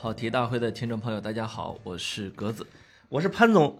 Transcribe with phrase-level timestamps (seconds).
[0.00, 2.66] 跑题大会的听众朋友，大家好，我是格子，
[3.10, 3.78] 我是潘总。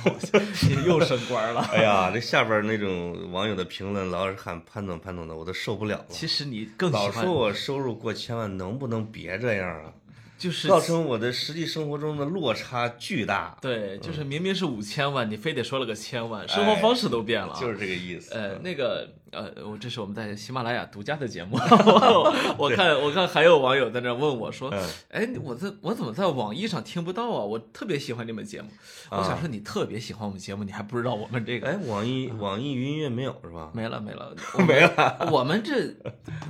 [0.66, 1.60] 你又升官了。
[1.70, 6.06] 哎呀，这下边那种网友的评论老是喊潘总潘总的，我都受不了了。
[6.08, 9.92] 其实你更喜老欢说我收入过千万，能不能别这样啊？
[10.38, 17.60] 就是造成我的实际生活中的落差巨大，对，就是明明是五千万，你非得说了个千万，生活方式都变了啊。
[17.60, 18.32] 就是这个意思。
[18.32, 27.42] 呃，那个呃，我这是我们在喜马拉雅独家的节目， 我我看我看还有网友在那问我说，嗯哎，我在我怎么在网易上听不到啊？
[27.44, 28.68] 我特别喜欢你们节目，
[29.10, 33.72] 我想说你特别喜欢我们节目，你还不知道我们这个哎，网易网易云音乐没有是吧？
[33.74, 34.32] 没了没了，
[34.66, 35.28] 没了。
[35.32, 35.94] 我们这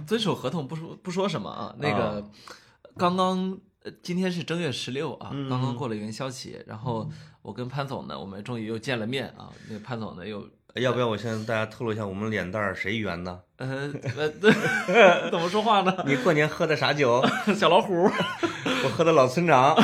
[0.07, 2.23] 遵守合同不说不说什么啊，那个
[2.99, 3.59] 刚刚。
[3.85, 7.09] 呃今天是正月十六啊，嗯刚刚过了元宵节，然后
[7.43, 9.51] 我跟潘总呢，我们终于又见了面啊。
[9.69, 13.41] 那个潘总呢又要不要我向大家透露一下我们脸蛋儿谁圆呢？
[13.57, 14.53] 呃 呃，对
[15.31, 16.05] 怎么说话呢？
[16.07, 17.25] 你过年喝的啥酒？
[17.57, 17.95] 小老虎，
[18.85, 19.77] 我喝的老村长。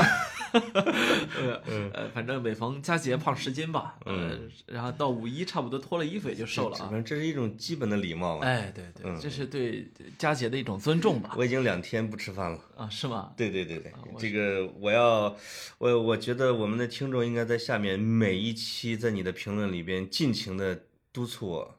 [0.54, 1.60] 呃
[1.92, 6.86] 呃，反正每逢佳节胖十斤吧，嗯，然后到五一差不多脱了衣服也就瘦了啊。
[6.86, 8.46] 反正这是一种基本的礼貌嘛。
[8.46, 11.34] 哎，对对，这是对佳节的一种尊重吧？
[11.36, 12.58] 我已经两天不吃饭了。
[12.76, 13.32] 啊，是吗？
[13.36, 15.36] 对对对对，我这个我要，
[15.78, 20.78] 我我觉得我们的听众应该在下面每一期在你的评论里边尽情的
[21.12, 21.78] 督促我，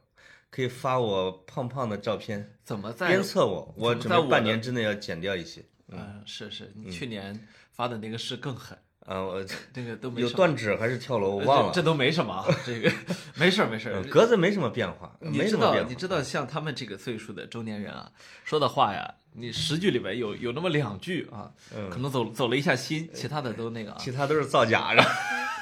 [0.50, 5.62] 可以发我胖胖的照片，怎么在鞭策我，我准备怎么在半年之内要减掉一些。
[5.88, 7.38] 嗯，是是，你去年
[7.76, 11.72] 发的那个是更狠，啊，我这个都没有断指还是跳楼，我呃忘了。
[11.74, 12.90] 这这都没什么啊，这个
[13.36, 14.02] 没事儿没事。
[14.10, 15.94] 格子没什么变化，你知道，没什么变化你。
[15.94, 18.10] 知道，像他们这个岁数的中年人啊，
[18.44, 21.52] 说的话呀，你十句里面有有那么两句啊，
[21.90, 25.04] 可能走走了一下心，其他的都那个啊，其他都是造假的。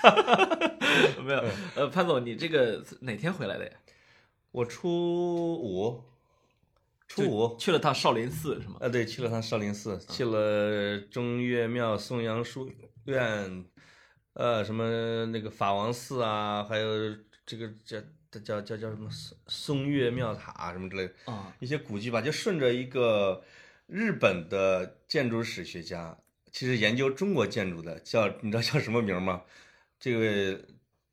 [1.25, 1.45] 没有。
[1.75, 3.73] 呃，潘总，你这个哪天回来的呀？
[4.53, 6.01] 我初五，
[7.07, 8.77] 初五，去了趟少林寺是吗？
[8.81, 12.69] 啊，对，去了趟少林寺，去了中岳庙、颂阳书
[13.05, 13.65] 院，
[14.33, 23.45] 呃，什么那个法王寺啊，还有这个叫叫叫叫什么松松岳庙塔什么之类的，啊，一些古迹吧，就顺着一个
[23.87, 26.19] 日本的建筑史学家，
[26.51, 29.43] 其实研究中国建筑的，叫你知道叫什么名吗？
[30.01, 30.65] 这位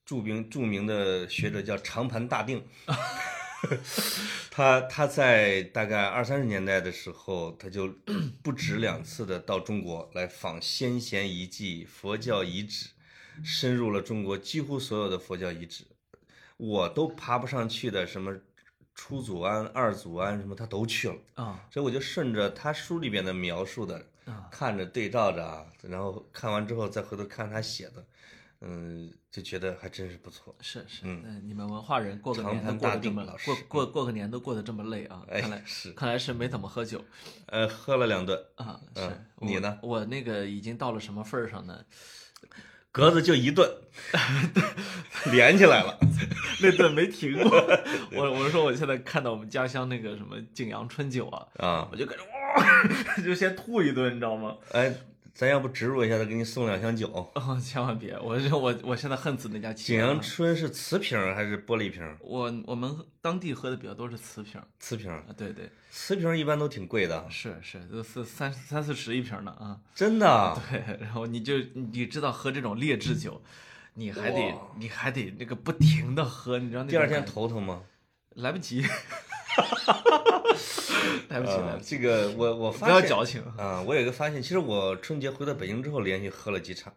[0.03, 2.65] 著名著名的学者叫长盘大定。
[4.49, 7.93] 他他在大概二三十年代的时候，他就
[8.41, 12.89] 不止两次的到中国来访先贤遗迹、佛教遗址，
[13.43, 15.85] 深入了中国几乎所有的佛教遗址，
[16.57, 18.35] 我都爬不上去的什么
[18.93, 21.15] 初祖庵、二祖庵什么，他都去了。
[21.35, 28.05] 啊所以我就顺着他书里边的描述的啊，看着对照着啊，然后看完之后再回头看他写的，
[28.61, 30.55] 嗯，就觉得还真是不错。
[30.61, 35.23] 是是，嗯，你们文化人过个年都过得这么老过过过个年都过得这么累啊？
[35.29, 37.03] 哎看来是看来是没怎么喝酒
[37.47, 38.79] 呃，喝了两顿，啊。
[38.95, 39.79] 是嗯你呢？
[39.81, 41.83] 我我那个已经到了什么份儿上呢？
[42.91, 43.67] 格子就一顿，
[45.31, 45.97] 连起来了。
[46.61, 47.49] 那顿没停过。
[48.13, 54.55] 我我说我现在看到我们家乡那个什么景阳春酒啊，啊，我就感觉哇，就先吐一顿，你知道吗？
[54.73, 54.93] 哎，
[55.33, 57.07] 咱要不植入一下，再给你送两箱酒。
[57.35, 58.17] 哦， 千万别！
[58.19, 62.17] 我是我我现在恨死那家企景阳春是瓷瓶还是玻璃瓶？
[62.19, 69.79] 我我们当地喝的比较多是瓷瓶瓷瓶，啊，对对，瓷瓶一般都挺贵的，是是，都是三三四十一瓶呢啊。
[69.95, 70.61] 真的。
[70.69, 73.41] 对，然后你就你知道喝这种劣质酒，
[73.95, 77.81] 你还得你还得那个不停的喝，你知道那第二天头疼吗？
[78.35, 78.81] 来不及，
[81.31, 83.41] 来不及来这个我我不发现要矫情。
[83.57, 86.93] 啊，我有一个发现，其实我春节回到北京之后，连续喝了几场，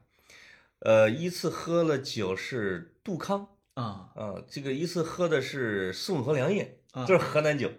[0.80, 7.70] 呃，一次喝了酒是杜康啊啊，这个一次喝的是宋河良业，啊这是河南酒。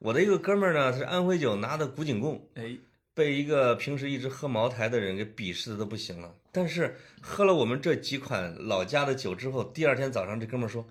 [0.00, 2.76] 我的一个哥们儿呢是安徽酒拿的古井贡，哎，
[3.14, 6.34] 被一个平时一直喝茅台的人给鄙视的都不行了。
[6.50, 10.84] 但是喝了我们这几款老家的酒之后，第二天早上这哥们儿说，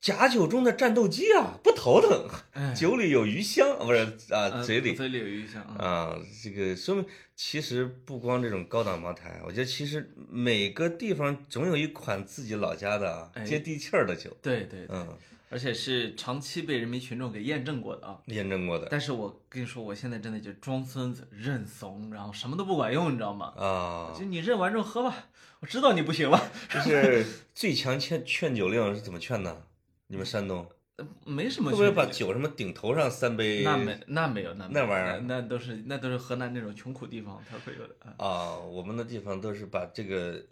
[0.00, 3.98] 假酒中的战斗机啊，不头疼，哎酒里有余香，不是
[4.30, 5.84] 啊，呃嘴里嘴里有余香啊。
[5.84, 15.08] 啊，这个说明其实不光这种高档茅台，我觉得其实每个地方总有一款自己老家的啊哎接地气儿的酒，对对对，嗯，
[15.50, 18.18] 而且是长期被人民群众给验证过的啊。
[18.26, 23.52] 验证过的但是我跟你说，我现在真的就装孙子、认怂，然后什么都不管用，你知道吗？
[23.56, 25.26] 啊就，你认完之后喝吧，
[25.58, 26.40] 我知道你不行了，
[26.72, 29.64] 就是最强劝劝酒令是怎么劝的？
[30.08, 33.62] 你们山东呃没什么会不会把酒什么顶头上三杯？
[33.62, 38.14] 那没那没有那那玩意儿那那都是那都是河南那种穷苦地方才会有的啊。
[38.18, 40.42] 啊，我们的地方都是把这个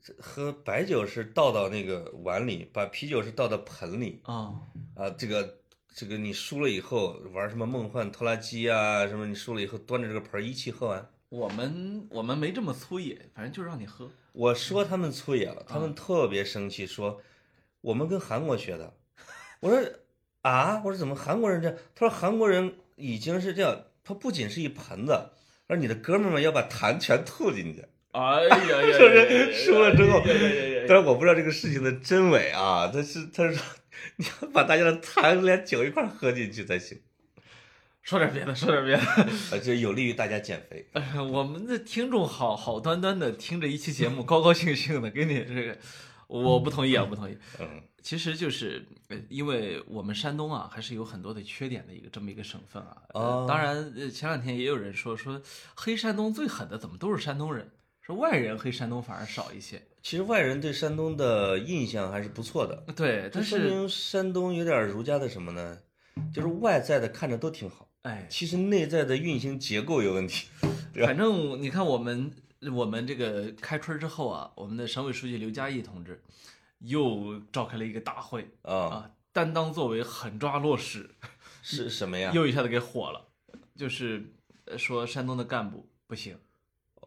[0.00, 4.54] 这喝白酒是倒到那个碗里，把啤酒是倒到盆里啊
[4.94, 5.10] 啊。
[5.10, 5.58] 这个
[5.94, 11.06] 这个你输了以后玩什么梦幻拖拉机啊，什么你输了以后端着这个盆儿一气喝完。
[11.28, 14.08] 我们我们没这么粗野，反正就让你喝。
[14.32, 17.20] 我说他们粗野了，他们特别生气，说
[17.82, 18.94] 我们跟韩国学的。
[19.60, 19.80] 我说
[20.40, 21.76] 啊，我说怎么韩国人这样？
[21.94, 25.30] 他说韩国人已经是这样，他不仅是一盆子，
[25.68, 27.84] 而你的哥们儿们要把痰全吐进去。
[28.12, 28.82] 哎呀呀！
[28.92, 30.22] 是不是输了之后
[30.86, 33.64] 但是我不知道这个事情的真伪啊，他是他是说
[34.16, 37.00] 你要把大家的痰连酒一块儿喝进去才行，
[38.02, 39.00] 说点别的，说点别的。
[39.00, 39.26] 啊，
[39.64, 40.86] 这有利于大家减肥。
[40.92, 45.78] 哎我们的听众好好端端的听着一期节目，高高兴兴的给你这个，
[46.26, 47.36] 我不同意啊，不同意。
[47.60, 52.96] 嗯，其实就是，呃因为我们山东啊，还是有很多的缺点的一个这么一个省份啊。
[53.14, 55.40] 呃哦当然，呃前两天也有人说说
[55.74, 57.70] 黑山东最狠的怎么都是山东人，
[58.00, 59.82] 说外人黑山东反而少一些。
[60.02, 65.78] 其实外人对山东的印象还是不错的，对，这但是说明山东有点儒家的什么呢？
[66.34, 70.48] 就是外在的看着都挺好，哎，其实内在的运行结构有问题。
[71.06, 72.30] 反正你看我们
[72.70, 76.22] 我们这个开春之后啊，我们的省委书记刘家义同志
[76.78, 81.08] 又召开了一个大会啊，啊，担当作为狠抓落实，
[81.62, 82.30] 是什么呀？
[82.34, 83.26] 又一下子给火了，
[83.74, 84.22] 就是
[84.66, 86.36] 呃说山东的干部不行，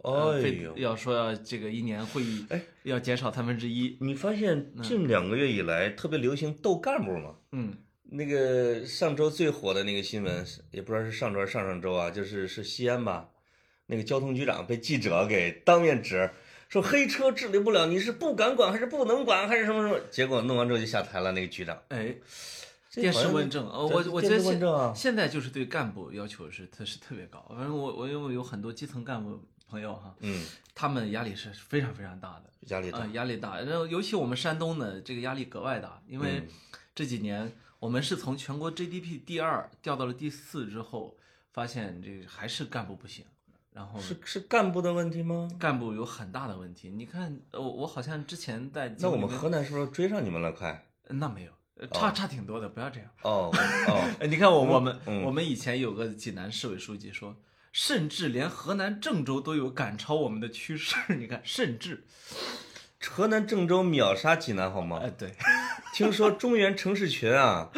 [0.03, 7.35] 哎呦，要说要这个一年会议哎要减少三分之一，你发现近两个月以来特别流行斗干部吗？
[7.51, 13.27] 嗯那个上周最火的那个新闻，是也不知道是上周还是上上周啊，就是是西安吧，
[13.87, 16.29] 那个交通局长被记者给当面指
[16.67, 19.99] 说黑车治理不了，你是不敢管还是不能管还是什么什么？
[20.09, 21.79] 结果弄完之后就下台了，那个局长。
[21.89, 22.15] 哎，
[22.91, 24.59] 电视问政，呃，我我觉得现
[24.95, 29.39] 现在就是对干部要求是特是特别高，反正我我因为有很多基层干部
[29.69, 30.43] 朋友哈，嗯，
[30.73, 32.51] 他们压力是非常非常大的。
[32.67, 33.09] 压力大啊、。
[33.13, 33.59] 压力大。
[33.61, 36.47] 然后尤其我们山东呢，这个压力格外大，因为嗯
[36.95, 41.15] 这几年我们是从全国 GDP 第二掉到了第四之后，
[41.53, 43.23] 发现这个还是干部不行，
[43.75, 45.49] 然后是是干部的问题吗？
[45.59, 46.89] 干部有很大的问题。
[46.89, 50.49] 你看，我我好像之前在那我们河南是不是追上你们了？
[50.53, 50.87] 快！
[51.09, 51.51] 那没有。
[51.77, 53.09] 呃差差挺多的，不要这样。
[53.23, 53.51] 哦
[53.89, 57.35] 哦， 呃你看我我们嗯我们以前有个济南市委书记说，
[57.73, 60.95] 甚至连河南郑州都有赶超我们的趋势。
[61.19, 62.05] 你看，甚至，
[63.05, 65.01] 河南郑州秒杀济南好吗？
[65.03, 65.35] 哎，对，
[65.93, 67.69] 听说中原城市群啊，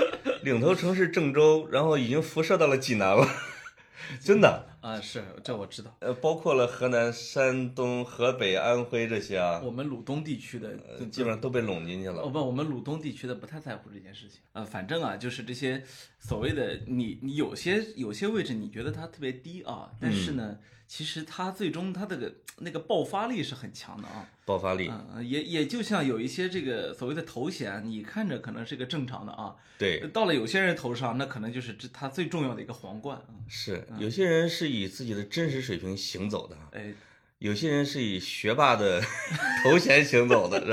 [0.43, 3.27] 领头城市郑州，然后已经辐射到了济南了，
[4.21, 4.76] 真的。
[4.87, 5.93] 啊，是这我知道。
[5.99, 12.21] 呃，包括了河南、山东、河北、安徽这些啊，我们鲁东地区的呃基本上都被拢进去了。
[12.21, 14.39] 哦不，我们鲁东地区的不太在乎这件事情。
[14.53, 15.83] 呃，反正啊，就是这些
[16.19, 20.57] 所谓的你你有些有些位置你觉得它特别低啊，但是呢，
[20.87, 24.27] 其实他最终他这个那个爆发力是很强的啊。
[24.45, 33.35] 爆发力，嗯、也也就像有一些这个所谓的头衔，你看着可能是个正常的啊，对，到了有些人头上，那可能就是这他最重要的一个皇冠啊。
[33.49, 36.93] 是有些人是以自己的真实水平行走的，哎，
[37.39, 38.99] 有些人是以学霸的
[39.63, 40.71] 头衔行走的，是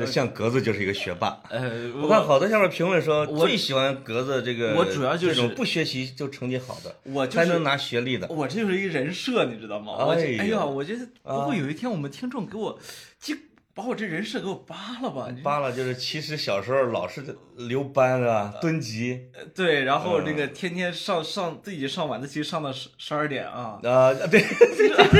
[0.00, 0.06] 吧？
[0.06, 1.40] 像格子就是一个学霸。
[1.50, 8.26] 呃，我看好多下面评论说最喜欢格子这个，我主要就是这种不学习就成绩好的，我就是才能拿学历的。
[8.28, 9.92] 我这就是一人设，你知道吗？
[10.04, 12.78] 我这哎哎呀，我觉得啊不会有一天我们听众给我，
[13.20, 13.36] 就
[13.78, 15.28] 把我这人设给我扒了吧？
[15.44, 24.42] 扒了就是其实小时候老是留班啊、蹲级对，然后嗯那个天天上上自己上晚自习上到十十二点啊，啊，对，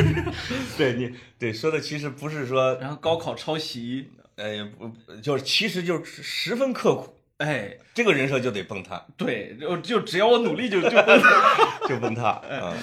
[0.76, 4.90] 对你对说的其实不是说，然后高考抄袭，哎不
[5.22, 11.86] 就是其实就是十分刻苦，哎，这个人设就得崩塌，对，就就只要我努力就 就崩塌。
[11.88, 12.76] 就崩塌啊。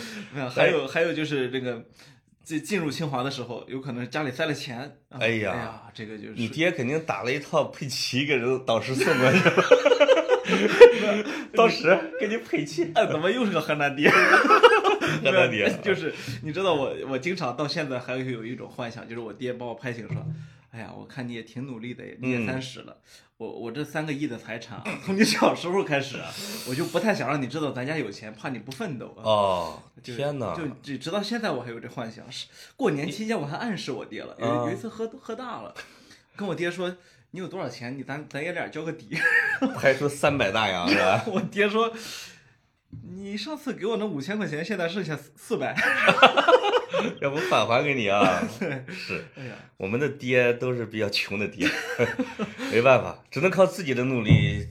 [0.55, 1.83] 还有还有就是这个。
[2.45, 4.79] 进进入清华的时候，有可能家里塞了钱。
[5.09, 11.25] 啊哎呀哎呀，这个就是你爹肯定打了一套佩奇给人导师送过去了，
[11.55, 14.09] 当时给你配齐，哎，怎么又是个河南爹？
[14.09, 20.25] 河南爹就是你知道我，我经常到现在还会有一种幻想，就是我爹把我拍醒说
[20.71, 22.97] ：“哎呀，我看你也挺努力的，你也嗯三十了，
[23.37, 26.31] 我我这三个亿的财产啊，从你小时候开始啊，
[26.69, 30.55] 我就不太想让你知道咱家有钱，怕你不奋斗啊。”哦，就天哪！
[30.55, 32.31] 就就直到现在我还有这幻想。
[32.31, 35.75] 是过年期间我还暗示我爹了，有啊有一次喝喝大了，
[36.37, 36.95] 跟我爹说
[37.31, 37.97] ：“你有多少钱？
[37.97, 39.17] 你咱咱爷俩交个底。”
[39.75, 41.23] 拍出三百大洋是吧？
[41.27, 41.93] 我爹说
[43.15, 45.75] ：“你上次给我那五千块钱，现在剩下四百。
[47.21, 48.41] 要不返还给你啊？
[48.89, 51.67] 是，哎呀，我们的爹都是比较穷的爹，
[52.71, 54.65] 没办法，只能靠自己的努力，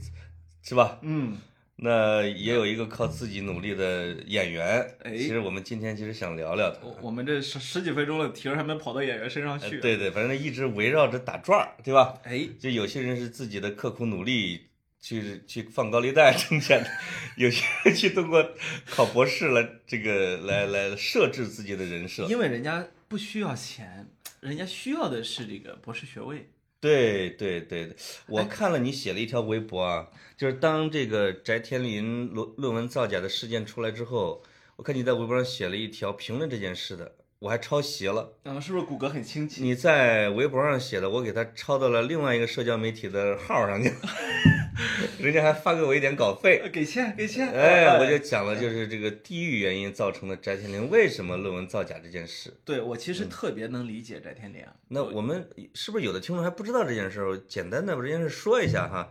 [0.62, 0.98] 是吧？
[1.02, 1.36] 嗯，
[1.76, 4.86] 那也有一个靠自己努力的演员。
[5.02, 6.78] 哎其实我们今天其实想聊聊他。
[6.82, 12.14] 我我们这十十几分钟了，题儿还没跑到演员身上呃去。，对对，反正一直围绕着打转儿，对吧？
[12.24, 14.66] 哎，就有些人是自己的刻苦努力
[15.04, 16.90] 去去放高利贷挣钱的，
[17.36, 18.42] 有些人去通过
[18.86, 22.24] 考博士来这个来来设置自己的人设。
[22.24, 24.08] 因为人家不需要钱，
[24.40, 26.48] 人家需要的是这个博士学位。
[26.80, 27.96] 对对对对，
[28.28, 30.08] 我哎看了你写了一条微博啊，
[30.38, 34.42] 就是当这个翟天临论论文造假的事件出来之后，
[34.76, 38.38] 我看你在微博上写了一条评论这件事的，我还抄袭了。
[38.44, 39.62] 嗯，是不是骨骼很清奇？
[39.62, 43.96] 你在微博上写的，我给他抄到了另外一个社交媒体的号上去了，
[45.18, 46.60] 人家还发给我一点稿费。
[46.62, 47.48] 呃给钱给钱。
[47.48, 52.52] 哎，我就讲了，就是这个地域原因造成的翟天临为什么论文造假这件事。
[52.64, 54.74] 对我其实特别能理解翟天临啊。
[54.88, 57.24] 那我们是不是有的听众还不知道这件事？
[57.24, 59.08] 我简单的把这件事说一下哈，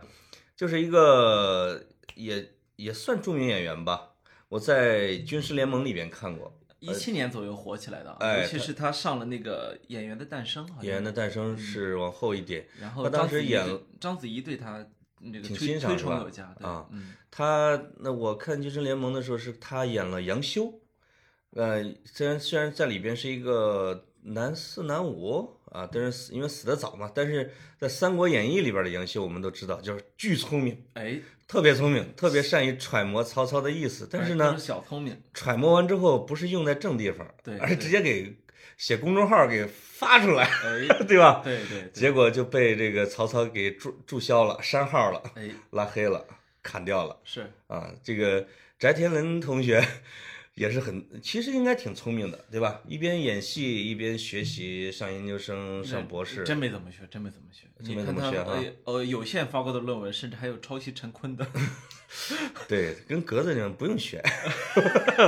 [0.56, 4.10] 就是一个也也算著名演员吧，
[4.48, 14.86] 我在《军师联盟》里边看过一七年左右火起来的尤其是他上了那个《演员的诞生》，《演员，的诞生》是往后一点，然后他当时演对章子怡对他
[15.32, 16.24] 那个挺欣赏是吧？
[16.60, 20.80] 啊嗯，他那我看《军师联盟》的时候是他演了杨修，
[21.50, 30.84] 呃，虽然虽然在里边是一个男四男五啊，但是死因为死的早嘛，但是在《三国演义》里边的杨修我们都知道，就是巨聪明。
[30.92, 38.36] 哎，特别聪明，特别善于揣摩曹操的意思，但是呢小聪明，揣摩完之后不是用在正地方，对而是直接给
[38.76, 41.40] 写公众号给发出来，哎， 对吧？
[41.44, 46.24] 对对对，结果就被这个曹操给注注销了、删号了、哎，拉黑了、
[46.62, 47.92] 砍掉了是啊！
[48.02, 48.46] 这个
[48.78, 49.82] 翟天临同学
[50.54, 52.80] 也是很，其实应该挺聪明的，对吧？
[52.86, 57.66] 一边演戏一边学习，上研究生、上博士，真没怎么学，真没怎么学。
[57.84, 61.44] 真没怎么学啊呃呃有限发过的论文，甚至还有抄袭陈坤的，
[62.68, 64.22] 对，跟格子一样，不用学，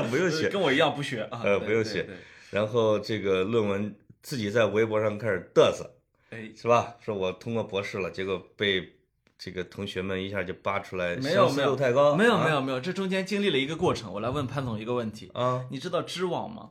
[0.09, 0.49] 不用学。
[0.49, 2.17] 跟我一样不学啊，呃不用学对对
[2.51, 5.91] 然后这个论文自己在微博上开始嘚瑟，
[6.31, 6.95] 哎，是吧？
[7.01, 8.97] 说我通过博士了，结果被
[9.39, 14.13] 这个同学们一下就扒出来，没有没有太高，没有啊没有没有，这中间经历了一个过程。
[14.13, 16.71] 我来问潘总一个问题，啊，你知道知网吗？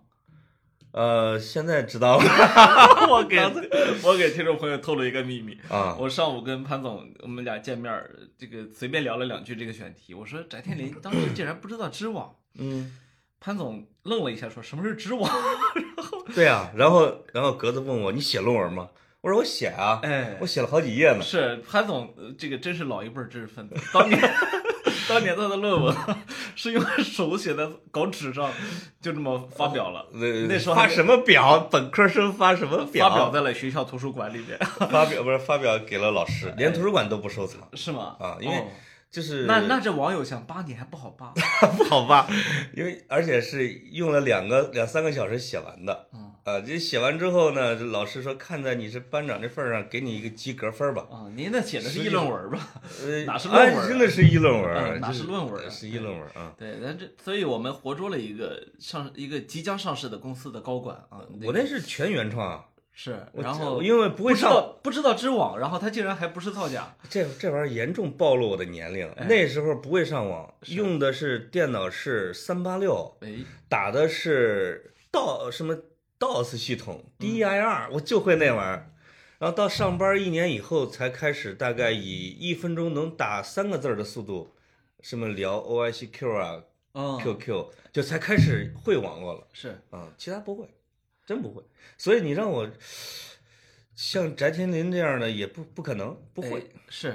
[0.92, 2.24] 呃，现在知道了
[3.12, 3.38] 我给
[4.02, 5.60] 我给听众朋友透露一个秘密。
[5.68, 10.14] 啊，我上午跟潘总，我们俩见面儿，这个随便聊了两句这个选题。
[10.14, 12.98] 我说翟天临当时竟然不知道知网，嗯，
[13.46, 15.32] 潘总愣了一下，说什么是知网？
[16.34, 18.90] 对啊，然后然后格子问我你写论文吗？
[19.22, 21.22] 我说我写啊，哎我写了好几页呢。
[21.22, 23.76] 是潘总，呃这个真是老一辈儿知识分子。
[23.94, 24.20] 当年
[25.08, 25.96] 当年他的论文
[26.56, 28.52] 是用手写在稿纸上，
[29.00, 31.60] 就这么发表了，呃那时候发什么表？
[31.72, 34.58] 本科生发什么表发表在了学校图书馆里面，
[34.90, 38.16] 发表不是发表给了老师， 连图书馆都不收藏，是吗？
[38.20, 38.64] 啊因为哦
[39.16, 41.32] 就是那那这网友想扒你还不好扒，
[41.78, 42.28] 不好扒？
[42.76, 46.08] 因为而且是用了两个两三个小时写完的。
[46.14, 51.08] 嗯啊，这写完之后呢，这老师说看在你是班长这份儿上，给你一个及格分儿吧。
[51.10, 52.60] 啊，您那写的是议论文吧？
[53.02, 56.54] 呃，哪是论文啊啊真的是议论文儿，嗯哪是论文啊是议论文啊。
[56.56, 62.66] 对，那这所以我们活捉了一个上一个即将上市的公司的高管啊，我那是全原创啊，
[62.98, 69.06] 是，我然后因为不会上道不知道知网，然后他竟然还不是造假，这这玩意儿严重暴露我的年龄。
[69.18, 73.36] 哎那时候不会上网，用的是电脑是三八六，哎，
[73.68, 75.78] 打的是 DOS 什么
[76.18, 78.90] DOS 系统，DIR，我就会那玩意儿。
[79.38, 84.56] 然后到上班一年以后，才开始大概以一分钟能打三个字儿的速度，
[85.02, 90.66] 什么聊 OICQ 啊、嗯，QQ，就才开始会网络了是啊，其他不会，
[91.26, 91.64] 真不会。
[91.98, 92.70] 所以你让我
[93.96, 96.60] 像翟天临这样的也不不可能，不会。
[96.60, 97.10] 哎是，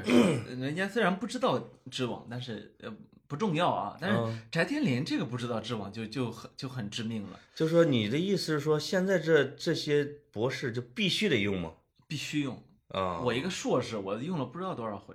[0.59, 2.93] 人家虽然不知道知网，但是呃
[3.26, 11.73] 不重要啊，但是嗯翟天临这个不知道知网就就很就很致命了，就说你的意思是说，现在这这些博士就必须得用吗？
[12.09, 12.61] 必须用。
[12.88, 15.14] 啊，我一个硕士，我用了不知道多少回，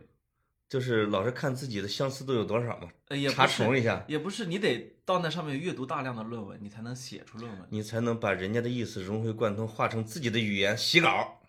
[0.68, 2.90] 就是老是看自己的相似度有多少嘛，
[3.32, 7.68] 查重一下，也不是，你得到那上面阅读大量的论文，你才能写出论文。
[7.70, 11.40] 你才能把人家的意思融会贯通，化成自己的语言洗稿。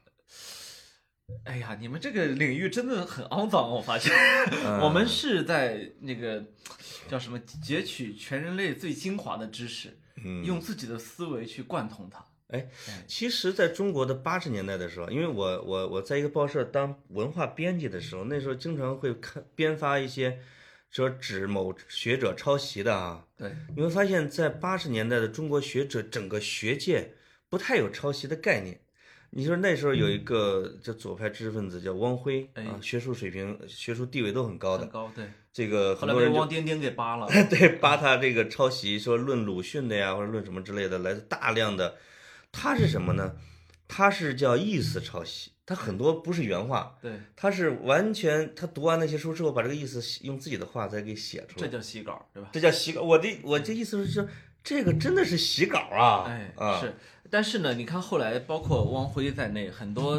[1.45, 4.13] 哎呀，你们这个领域真的很肮脏，我发现。
[4.65, 6.45] 嗯我们是在那个
[7.09, 12.25] 叫什么截取全人类最精华的知识，嗯，用自己的思维去贯通它。
[12.49, 12.69] 哎，
[13.09, 20.39] 其实，在中国的八十年代的时候，因为我我我在一个报社当文化编辑的时候，那时候经常会看编发一些
[20.89, 27.15] 说指某学者抄袭的啊，对，你会发现在八十年代的中国学者整个学界
[27.49, 28.81] 不太有抄袭的概念。
[29.31, 35.25] 你说那时候有一个叫左派知识分子叫汪辉哎啊，学术水平、学术地位都很高的，很高，对。
[35.53, 37.27] 这个后来被很多人汪丁丁给扒了。
[37.51, 41.97] 对，扒他这个抄袭，说论鲁迅的呀，或者论什么之类的，来自大量的。
[42.57, 43.37] 他是什么呢？
[43.89, 52.49] 他是叫意思抄袭，他很多不是原话，对，他是完全他读完那些书之后，把这个意思用自己的话再给写出来，这叫洗稿，对吧？
[52.53, 53.03] 这叫洗稿。
[53.03, 54.29] 我的我这意思是说，
[54.65, 56.25] 这个真的是洗稿啊！
[56.27, 56.95] 哎，啊，是，
[57.31, 60.15] 但是呢，你看后来包括汪辉在内，很多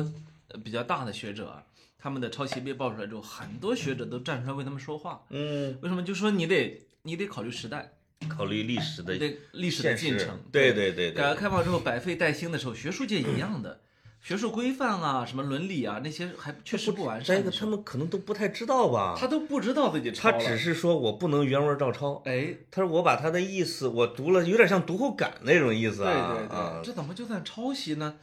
[0.48, 1.65] 呃比较大的学者啊，
[2.00, 5.25] 他们的抄袭被爆出来之后，很多学者都站出来为他们说话。
[5.29, 6.01] 嗯，为什么？
[6.03, 7.97] 就说你得你得考虑时代，
[8.27, 10.39] 考虑历史的对历史的进程。
[10.51, 13.81] 对对对对改革，开放之后百废待兴的时候，学术界一样的，
[14.21, 19.15] 学术规范啊，什么伦理啊，那些还确实不完这个他们可能都不太知道吧？
[19.17, 20.38] 他都不知道自己抄了。
[20.38, 28.15] 他只是说我不能原文照抄，哎，他说我把他的意思我读了，有点像读后感那种意思对啊对对，啊，这怎么就算抄袭呢？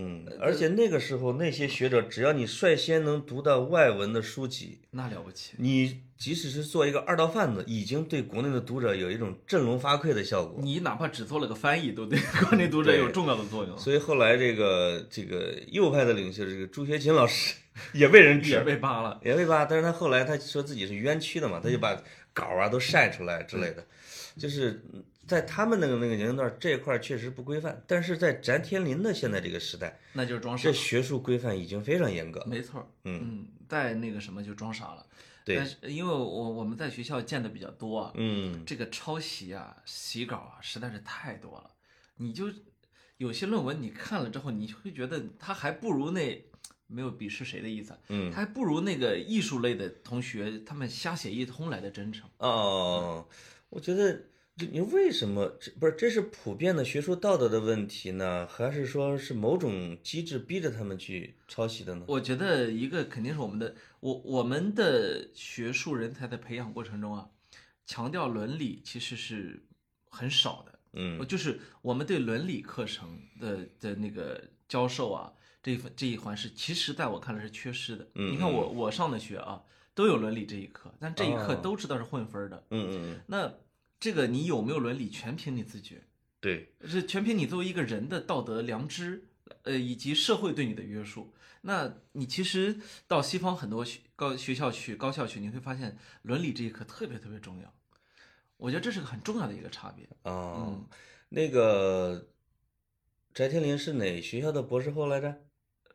[0.00, 5.54] 嗯，而且那个时候那些学者，只要你率先能读到外文的书籍，那了不起。
[5.58, 10.60] 你即使是做一个二道贩子，已经对国内的读者有一种振聋发聩的效果。
[10.62, 13.76] 你哪怕只做了个翻译，都对国内读者有重要的作用。
[13.76, 17.56] 所以后来这个这个右派的领袖这个朱学勤老师
[17.92, 19.20] 也被人指也被扒了。
[19.24, 22.00] 也被扒，但是他后来他说自己是冤屈的嘛，他就把
[22.32, 23.84] 稿啊都晒出来之类的，
[24.36, 24.80] 就是
[25.28, 32.42] 在他们那个那个年龄段这一块儿确实不规范，但是在翟天临的现在这个时代，那就是装傻这，学术规范已经非常严格。
[32.46, 32.86] 没错儿。
[33.04, 35.06] 嗯嗯，再那个什么就装傻了。
[35.44, 41.70] 对但是因为我我们在学校见的比较多啊，嗯这个抄袭啊、洗稿啊，实在是太多了。
[42.16, 42.50] 你就
[43.16, 46.44] 有些论文你看了之后，你会觉得他还不如那
[46.86, 52.28] 没有鄙视谁的意思啊，嗯他还不如那个艺术类的同学他们瞎写一通来的真诚。
[52.38, 53.26] 哦，
[53.70, 54.20] 我觉得这
[54.66, 62.04] 你为什么这不是这是普遍的学术道德的问题呢，还是说是某种机制逼着他们去抄袭的呢？
[62.08, 67.28] 我觉得一个肯定是我们的，我我们的学术人才的培养过程中啊，
[67.86, 69.62] 强调伦理其实是
[70.08, 70.78] 很少的。
[70.94, 78.08] 嗯就是我们对伦理课程的的那个教授啊，这一份这一环是，其实在我看来是缺失的。
[78.14, 79.62] 嗯你看我我上的学啊，
[79.94, 82.64] 都有伦理这一课，但这一课哦都知道是混分儿的。
[82.70, 83.52] 嗯嗯嗯，那
[84.00, 86.02] 这个你有没有伦理，全凭你自觉，
[86.40, 89.24] 对，是全凭你作为一个人的道德良知，
[89.62, 91.34] 呃，以及社会对你的约束。
[91.62, 97.74] 那你其实到西方很多学高学校去、高校去，你会发现伦理这一课特别特别重要。
[98.56, 100.08] 我觉得这是个很重要的一个差别。
[100.22, 100.86] 哦嗯，
[101.28, 102.28] 那个
[103.34, 105.47] 翟天临是哪学校的博士后来着？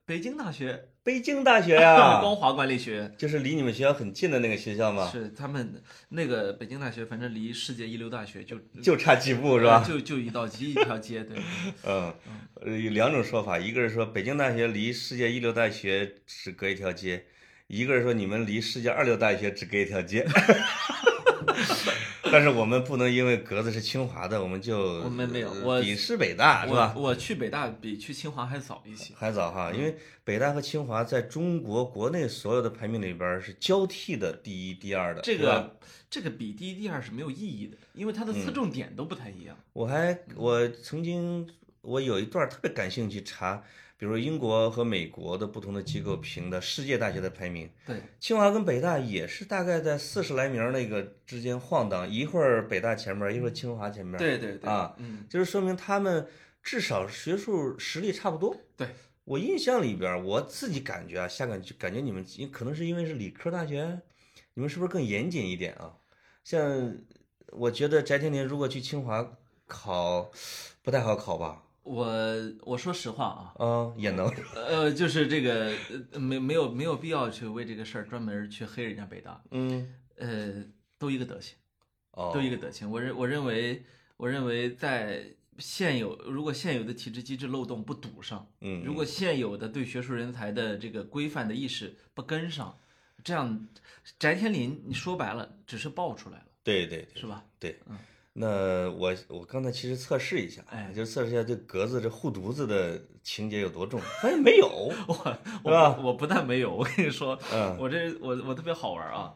[0.06, 0.90] 北京大学。
[1.02, 3.12] 北京大学呀、 光华管理学。
[3.18, 9.84] 就是离你们学校很近的那个学校吗，是他们那个北京大学，反正离世界一流大学就就差几步是吧？
[9.88, 11.38] 就就一道街一条街，对，
[11.86, 12.14] 嗯，
[12.56, 17.26] 呃有两种说法，一个是说北京大学离世界一流大学只隔一条街，
[17.68, 20.26] 一个是说你们离世界二流大学只隔一条街。
[22.34, 27.04] 但是我们不能因为格子是清华的，我们就我们没有呃我鄙视北大是吧我？
[27.04, 29.14] 我去北大比去清华还早一些。
[29.16, 35.22] 还早哈，因为北大和清华在中国国内所有的排名里边儿是交替的第一、第二的。
[35.22, 35.78] 这个
[36.10, 39.56] 这个比第一、第二是没有意义的，因为它的侧嗯重点都不太一样。
[39.74, 41.48] 我还我曾经
[41.82, 43.64] 我有一段特别感兴趣查，
[44.04, 56.28] 比如英国和美国的不同的机构评的世界大学的排名，对，清华跟北大也是大概在四十来名儿那个之间晃荡，一会儿北大前面儿，一会儿清华前面儿。，对对对啊，嗯，就是说明他们
[56.62, 58.54] 至少学术实力差不多。
[58.76, 58.90] 对，
[59.24, 64.02] 我印象里边儿，我自己感觉啊，下感觉感觉你们可能是因为是理科大学，
[64.56, 65.94] 你们是不是更严谨一点啊？
[66.44, 66.94] 像
[67.52, 69.26] 我觉得翟天临如果去清华
[69.66, 70.30] 考，
[70.82, 71.63] 不太好考吧？
[71.84, 72.12] 我
[72.62, 74.28] 我说实话啊，嗯，也能。
[74.56, 75.74] 呃，就是这个
[76.12, 80.64] 呃没没有没有必要去为这个事儿专门去黑人家北大，嗯，呃，
[80.98, 81.56] 都一个德行。
[82.12, 82.90] 哦，都一个德行。
[82.90, 83.84] 我认我认为
[84.18, 85.26] 我认为在
[85.58, 92.80] 现有如果现有的体制机制漏洞不堵上，嗯，如果现有的对学术人才的这个规范的意识不跟上，
[93.24, 93.68] 这样
[94.20, 97.44] 翟天临你说白了只是爆出来了，对对对是吧？
[97.60, 97.98] 对嗯，
[98.34, 104.68] 那我我刚才其实测试一下，哎就测试一下这格子这护犊子的情节有多重， 发现没有。
[104.68, 109.34] 我我我不但没有，我跟你说，嗯我这我我特别好玩啊，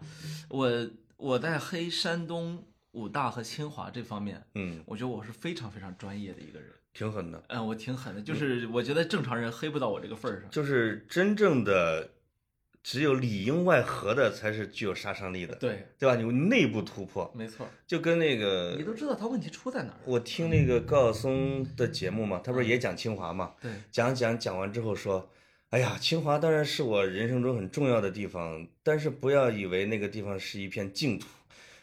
[0.49, 6.69] 我我在黑山东武大和清华这方面，嗯，我觉得我是非常非常专业的一个人。
[6.93, 10.49] 挺狠的，嗯，我挺狠的，就是我觉得正常人黑不到我这个份儿上。
[10.49, 12.09] 就是真正的
[12.83, 16.15] 只有里应外合的才是具有杀伤力的，对，对吧？
[16.15, 19.99] 你内部突破，没错，就跟那个你都知道他问题出在哪儿。
[20.05, 23.53] 我听那个高晓松的节目嘛，他不是也讲清华嘛？
[23.61, 25.29] 对，讲讲讲完之后说，
[25.71, 31.27] 哎呀，清华当然是我人生中很重要的地方，但是不要以为那个地方是一片净土，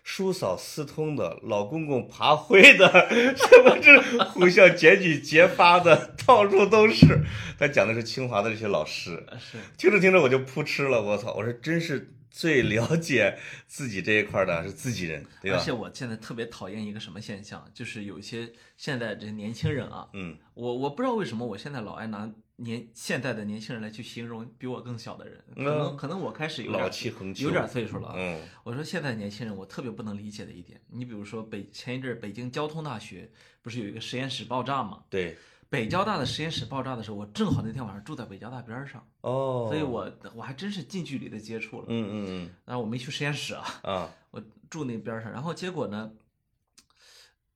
[0.05, 2.87] 叔嫂私通的，老公公爬灰的，
[3.35, 7.21] 什么这互相检举揭发的，到处都是。
[7.59, 11.33] 他讲的是清华的这些老师，呃是听着听着我就扑哧了，我操！
[11.33, 15.71] 我说真是最了解自己这一块的是自己人，对吧而且？
[15.71, 28.15] 我现在特别讨厌一个什么现象，就是有一些现在这些年轻人啊，嗯我我不知道为什么我现在老爱拿年现在的年轻人来去形容比我更小的人，可能嗯可能我开始有点老气横秋，有点岁数了啊。
[28.17, 33.31] 嗯我说现在年轻人，我特别不能理解的一点，你比如说北前一阵儿北京交通大学
[33.63, 35.05] 不是有一个实验室爆炸嘛？
[35.09, 35.37] 对
[35.75, 41.87] 北交大的实验室爆炸的时候，我正好那天晚上住在北交大边上，哦，所以我我还真是近距离的接触了。
[41.89, 42.51] 嗯嗯嗯。
[42.65, 44.11] 然后我没去实验室啊，嗯啊。
[44.31, 46.13] 我住那边上，然后结果呢，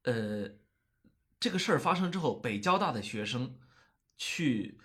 [0.03, 0.51] 呃，
[1.39, 3.55] 这个事儿发生之后，北交大的学生
[4.17, 4.79] 去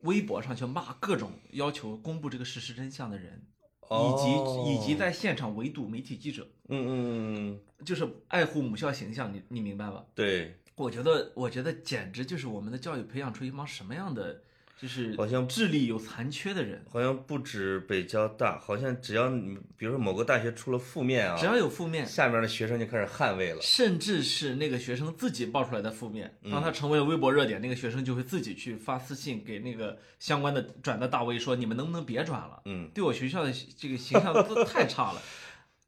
[0.00, 3.46] 微博上去骂各种要求公布这个事实真相的人，
[3.90, 10.04] 以及以及哦在现场围堵媒体记者，嗯嗯嗯嗯，就是爱护母校形象，你你明白吧？
[10.14, 14.42] 对，我觉得，我觉得简直就是我们的教育培养出一帮什么样的，
[14.80, 23.60] 就是好像智力有残缺的人，好像不止北交大，好像只要你比如说某个大学出了负面啊，只要有负面，下面的学生就开始捍卫了。
[23.60, 32.62] 甚至是那个学生自己爆出来的负面，嗯当他成为了微博热点，那个学生就会自己去发私信给那个相关的转的大 V 说：“你们能不能别转了？
[32.64, 35.22] 嗯对我学校的这个形象都 太差了。”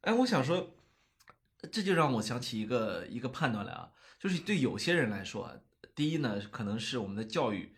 [0.03, 0.75] 哎，我想说，
[1.73, 3.88] 这就让我想起一个一个判断来啊，
[4.24, 5.52] 就是对有些人来说啊，
[5.94, 7.70] 第一呢，可能是我们的教育，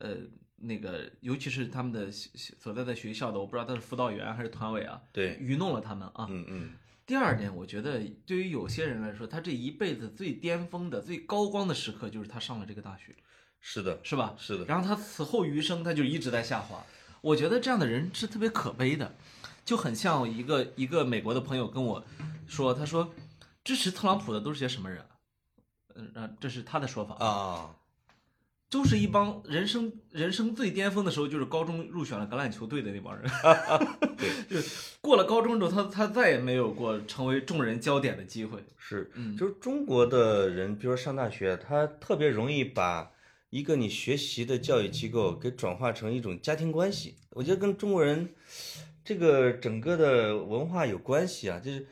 [0.00, 0.14] 呃，
[0.56, 6.26] 那个尤其是他们的所在的学校的，我不知道他是辅导员还是团委啊，对，愚弄了他们啊。
[6.28, 6.72] 嗯嗯
[7.06, 13.16] 第二点，我觉得对于有些人来说，他这一辈子最巅峰的、最高光的时刻就是他上了这个大学，
[13.58, 14.34] 是的，是吧？
[14.38, 16.84] 是的，然后他此后余生，他就一直在下滑。
[17.22, 19.14] 我觉得这样的人是特别可悲的，
[19.64, 22.04] 就很像一个一个美国的朋友跟我
[22.46, 23.14] 说，他说
[23.64, 25.06] 支持特朗普的都是些什么人啊？
[25.94, 27.76] 嗯，啊，这是他的说法，啊，
[28.68, 33.30] 都是一帮人生人生最巅峰的时候，就是高中入选了橄榄球队的那帮人。
[34.18, 38.58] 对， 就是过了高中之后，他他再也没有过成为众人焦点的机会。
[38.76, 43.10] 是，嗯就是中国的人，比如说上大学，他特别容易把
[43.50, 47.14] 一个你学习的教育机构给转化成一种家庭关系。
[47.30, 48.28] 我觉得跟中国人
[49.04, 51.86] 这个整个的文化有关系啊，就是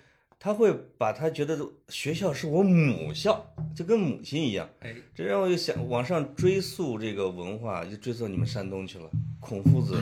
[0.45, 1.57] 他会把他觉得
[1.89, 3.41] 学校是我母校，
[3.77, 4.69] 就跟母亲一样。
[4.81, 9.09] 哎，这让我又想往上追溯这个文化，就追溯你们山东去了。
[9.39, 9.97] 孔夫子，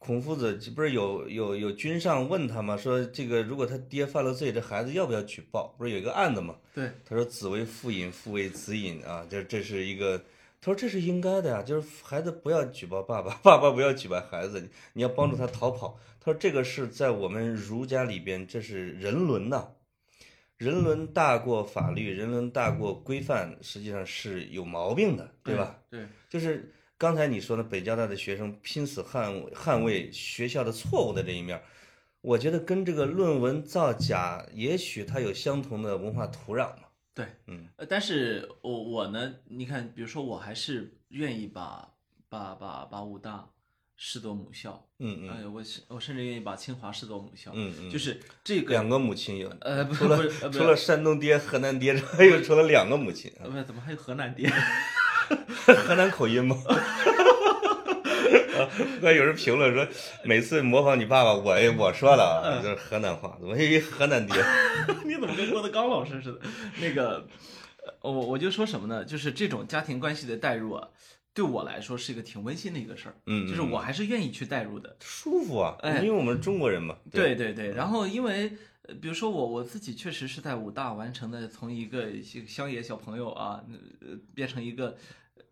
[0.00, 2.76] 孔夫子这不是有有有君上问他吗？
[2.76, 5.72] 说这个如果他爹犯了罪，这孩子要不要举报？
[5.78, 6.56] 不是有一个案子吗？
[6.74, 10.18] 对，他说子为父隐，父为子隐啊，这这是一个。
[10.60, 15.96] 他说这是应该的呀，就是孩子不要举报爸爸，爸爸不要举报孩子，你要帮助他逃跑。
[16.28, 19.66] 他说这个是在我们儒家里边，这是人伦呐、
[20.58, 25.82] 人伦大过法律，人伦大过规范，实际上是有毛病的，对吧？？
[25.88, 31.58] 对，就是刚才你说的北交大的学生拼死捍捍卫学校的错误的这一面，
[32.20, 36.82] 我觉得跟这个论文造假，也许它有相同的文化土壤嘛。
[37.14, 41.90] 对，嗯呃，但是我我呢，你看，比如说，我还是愿意把
[42.28, 43.48] 把把把武大
[44.00, 54.48] 视作母校，嗯嗯哎，我甚我甚至愿意把清华视作母校，嗯嗯，就是这个两个母亲有，呃，不除了除了山东爹、河南爹，还有除了两个母亲，呃不是怎么还有河南爹？
[55.84, 56.56] 河南口音吗？
[58.58, 58.70] 啊，
[59.02, 59.86] 那有人评论说，
[60.24, 64.36] 每次模仿你爸爸，我我说了啊，就是河南话，怎么一河南爹？
[65.04, 66.40] 你怎么跟郭德纲老师似的？
[66.80, 67.26] 那个，
[68.00, 69.04] 呃我我就说什么呢？
[69.04, 70.88] 就是这种家庭关系的代入啊，
[71.38, 74.96] 对我来说是一个挺温馨的一个事儿，嗯，嗯就是我还是愿意去代入的。
[74.98, 75.98] 舒服啊，哎。
[75.98, 76.98] 因为我们是中国人嘛。
[77.12, 77.36] 对。
[77.36, 82.10] 对对，然后因为呃比如说我我自己确实是在武大完成的，从一个
[82.44, 83.62] 乡野小朋友啊，
[84.00, 84.96] 呃，变成一个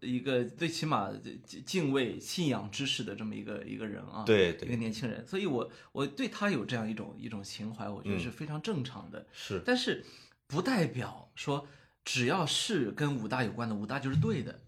[0.01, 1.13] 一个最起码
[1.45, 8.19] 敬敬畏信仰知识的这么一个一个人啊，对一个，年轻人，所以我我对他有这样一种一种情怀，我觉得嗯。
[8.19, 9.63] 是非常正常的，是。
[9.65, 10.05] 但是
[10.49, 11.69] 不代表说
[12.05, 14.59] 只要是跟武大有关的，武大就是对的。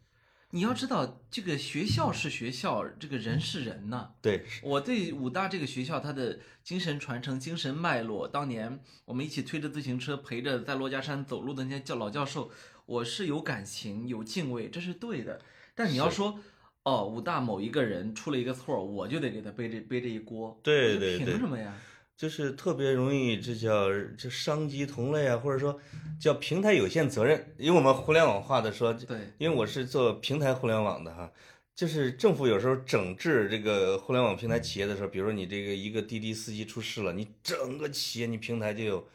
[0.50, 4.44] 你要知道，这个学校是学校，这个人是人呐、对。
[4.62, 12.50] 我对武大这个学校它的精神传承、精神脉络，当年我们一起推着自行车陪着在珞珈山走路的那些教老教授，
[12.86, 15.42] 我是有感情、有敬畏，这是对的。
[15.74, 16.40] 但你要说，
[16.84, 21.74] 哦，武大某一个人出了一个错，我就得给他背这背这一锅，对对对凭什么呀？
[22.18, 25.80] 就是特别容易，这叫这伤及同类啊，或者说
[26.20, 27.54] 叫平台有限责任。
[27.56, 31.30] 因为我们互联网化的说，对，因为我是做平台互联网的哈，
[31.76, 39.06] 就是政府有时候整治这个互联网平台企业的时候，比如说你这个一个滴滴司机出事了，你整个企业你平台就有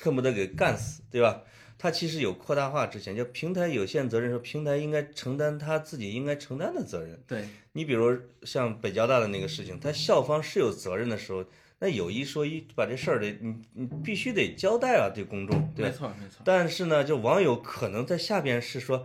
[0.00, 1.42] 恨不得给干死，对吧？
[1.78, 7.22] 它其实有扩大化之前，叫平台有限责任，说平台应该承担他自己应该承担的责任。
[7.28, 11.44] 对，你比如像北交大的那个事情，他校方是有责任的时候，
[11.82, 15.86] 那有一说一，把这事儿得你你必须得交代啊，对公众，对？
[15.86, 16.40] 没错没错。
[16.44, 19.04] 但是呢，就网友可能在下边是说，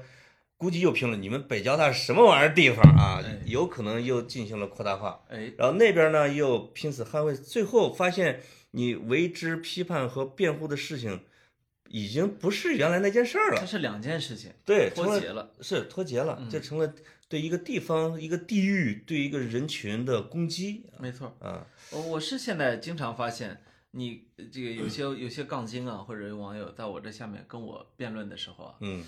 [0.57, 5.21] 估计又评论你们北交大什么玩意儿地方啊哎，有可能又进行了扩大化。
[5.29, 11.21] 哎，然后那边呢又拼死捍卫，最后发现你为之批判和辩护的事情，
[11.89, 15.51] 已经不是原来那件事儿了，它是两件事情，对，成了脱节了。
[15.61, 16.93] 是脱节了，嗯这成了
[17.29, 21.35] 对一个地方、一个地域、对一个人群的攻击没错。
[21.39, 21.67] 啊。
[21.91, 23.61] 我我是现在经常发现，
[23.91, 29.03] 你这个有些有些杠精啊，或者有网友在我这下面跟我辩论的时候啊，嗯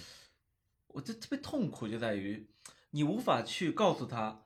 [0.88, 2.48] 我就特别痛苦，就在于
[2.92, 4.46] 你无法去告诉他，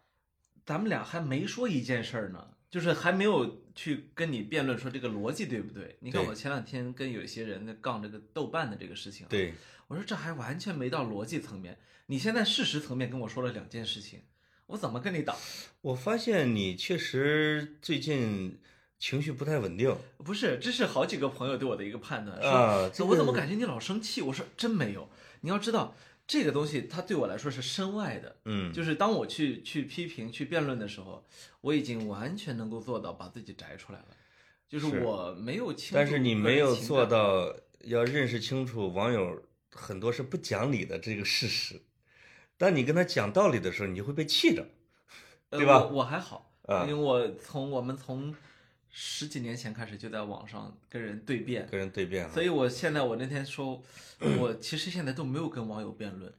[0.66, 5.98] 咱们俩还没说一件事儿呢，就是还没有去跟你辩论说这个逻辑对不对？
[6.02, 9.54] 你看我前两天跟有一些人在杠这个豆瓣的这个事情，，对，
[9.88, 14.22] 我说这还完全没到逻辑层面，你现在事实层面跟我说了两件事情，
[14.68, 15.36] 我怎么跟你打？
[15.82, 18.60] 我发现你确实最近
[19.00, 22.90] 情绪不太稳定不是，这是好几个朋友对我的一个判断，说、啊。
[22.94, 24.22] 这我怎么感觉你老生气？
[24.22, 25.10] 我说真没有，
[25.42, 25.96] 你要知道
[26.28, 31.26] 这个东西它对我来说是身外的，嗯，就是当我去去批评、去辩论的时候，
[31.62, 34.08] 我已经完全能够做到把自己摘出来了，
[34.68, 41.82] 就是是我没有倾注但是你没有做到要认识清楚网友很多是不讲理的这个事实。
[42.58, 44.66] 当你跟他讲道理的时候，你就会被气着。
[45.50, 48.34] 呃对吧我我还好，啊因为我从我们从
[48.90, 53.82] 十几年前开始就在网上跟人对辩，跟人对辩哈所，以我现在我那天说，
[54.40, 56.34] 我其实现在都没有跟网友辩论。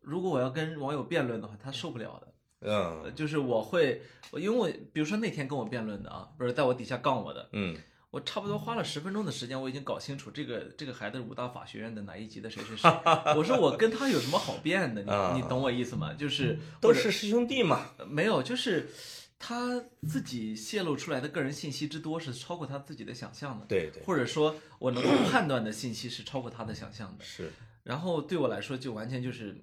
[0.00, 2.28] 如果我要跟网友辩论的话，他受不了的。
[2.66, 4.00] 呃嗯就是我会，
[4.32, 7.76] 因为我比如说那天跟我辩论的啊，不是在我底下杠我的，嗯
[8.14, 12.88] 我差不多花了十分钟的时间，我已经搞清楚这个这个孩子是武大法学院的哪一级的谁谁谁。
[13.36, 15.04] 我说我跟他有什么好辩的？
[15.12, 16.14] 啊你你懂我意思吗？
[16.14, 17.90] 就是都是师兄弟嘛。
[17.98, 18.88] 呃没有，就是
[19.36, 27.24] 他自己泄露出来的个人信息之多是超过他自己的想象的，对对，或者说我能够判断的信息是超过他的想象的。
[27.24, 27.50] 是
[27.82, 29.60] 然后对我来说就完全就是，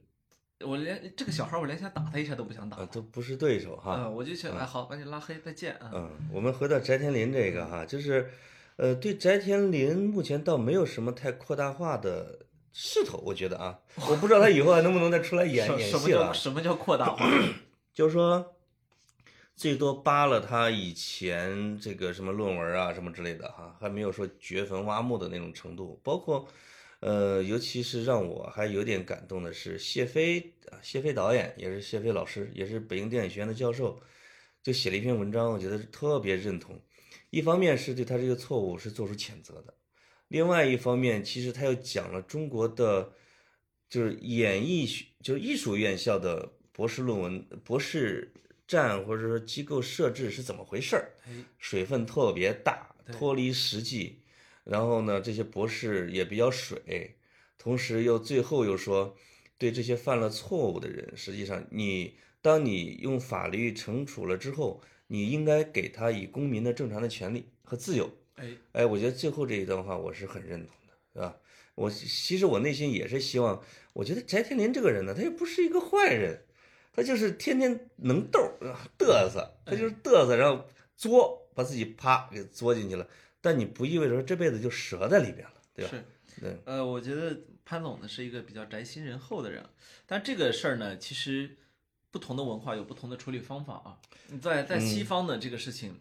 [0.64, 3.96] 我连这个小孩我连想打他一下都不想打啊，，都不是对手哈。
[4.00, 5.92] 嗯，我就想哎好，把你拉黑，再见啊。
[5.94, 8.30] 嗯，我们回到翟天临这个哈，就是，
[8.78, 12.40] 呃，对翟天临目前倒没有什么太扩大化的
[12.72, 16.34] 势头，我觉得啊， 我不知道他以后还能不能再出来演什什么叫演戏了啊。
[16.34, 17.26] 什么叫扩大化？
[17.94, 18.56] 就是说，
[19.56, 26.00] 最多扒了他以前这个什么论文啊什么之类的哈，还没有说掘坟挖墓的那种程度。
[26.04, 26.48] 包括，
[27.02, 34.00] 呃，尤其是让我还有点感动的是谢飞啊，谢飞导演也是谢飞老师，也是北京电影学院的教授，
[34.64, 36.80] 就写了一篇文章，我觉得是特别认同。
[37.32, 39.74] 一方面是对他这个错误是做出谴责的，
[40.28, 43.14] 另外一方面，其实他又讲了中国的
[43.90, 48.32] 就是演艺学，就是艺术院校的博士论文、博士
[48.68, 54.21] 站或者说机构设置是怎么回事儿，哎，水分特别大，脱离实际，
[54.64, 57.16] 然后呢，这些博士也比较水，
[57.58, 59.16] 同时又最后又说，
[59.58, 68.10] 对这些犯了错误的人，实际上你当你用法律惩处了之后，你应该给他以公民的正常的权利和自由。
[68.36, 71.38] 哎，哎，我觉得最后这一段话我是很认同的，是吧？
[71.76, 76.46] 我其实我内心也是希望，我觉得翟天临这个人呢，他也不是一个坏人，
[76.94, 78.40] 他就是天天能逗
[78.98, 83.08] 嘚瑟，他就是嘚瑟，然后作，把自己啪给作进去了。
[83.42, 85.92] 但你不意味着说这辈子就折在里边了，对吧？
[85.92, 89.68] 是，对，呃，我觉得潘总呢是一个比较宅心仁厚的人，
[90.06, 91.58] 但这个事儿呢，其实
[92.12, 94.00] 不同的文化有不同的处理方法啊。
[94.28, 96.00] 你在在嗯西方呢，这个事情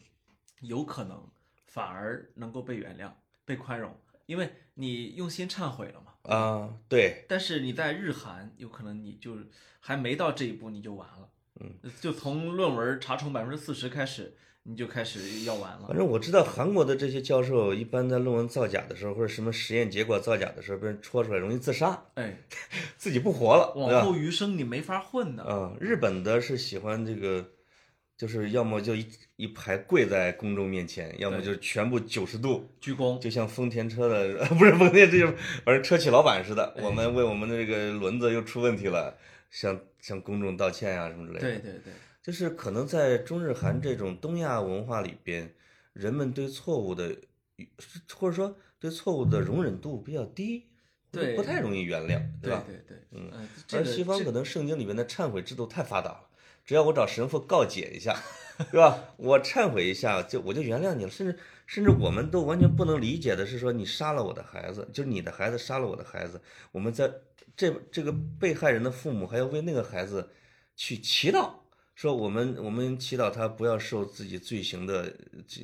[0.60, 1.26] 有可能
[1.66, 3.10] 反而能够被原谅、
[3.44, 6.06] 被宽容，因为你用心忏悔了嘛。
[6.22, 9.38] 啊，对，但是你在日韩，有可能你就
[9.80, 11.30] 还没到这一步，你就完了。
[11.60, 15.96] 嗯，就从论文查重百分之四十开始，你就开始要完了反。
[15.96, 22.36] 正我知道韩国的这些教授，一般在论文造假的时候，或者什么实验结果造假的时候，被人戳出来，容易自杀，哎，
[22.96, 25.42] 自己不活了，往后余生你没法混的。
[25.42, 27.44] 啊，日本的是喜欢这个，
[28.16, 35.26] 就是要么就一一排跪在公众面前，要么对就全部九十度，鞠躬，就像丰田车的 不是丰田，这就
[35.64, 36.74] 反正车企老板似的。
[36.76, 39.16] 哎我们为我们的这个轮子又出问题了，
[39.50, 41.48] 向向公众道歉啊什么之类的。
[41.48, 41.92] 对对对，
[42.30, 45.52] 就是可能在中日韩这种东亚文化里边，
[45.92, 47.16] 人们对错误的，
[48.14, 50.68] 或者说对错误的容忍度比较低，
[51.10, 52.62] 对不太容易原谅，对吧？
[52.64, 56.28] 对对对，嗯呃，这而西方可能圣经里面的忏悔制度太发达了，
[56.64, 58.16] 只要我找神父告解一下，
[58.70, 59.12] 对吧？
[59.16, 66.40] 我忏悔一下，就我就原谅你了，甚至甚至我们都完全不能理解的是说，你杀了我的孩子，就是你的孩子杀了我的孩子，
[66.70, 67.12] 我们在
[67.56, 70.30] 这这个被害人的父母还要为那个孩子
[70.76, 71.54] 去祈祷，
[72.00, 75.14] 说我们我们祈祷他不要受自己罪行的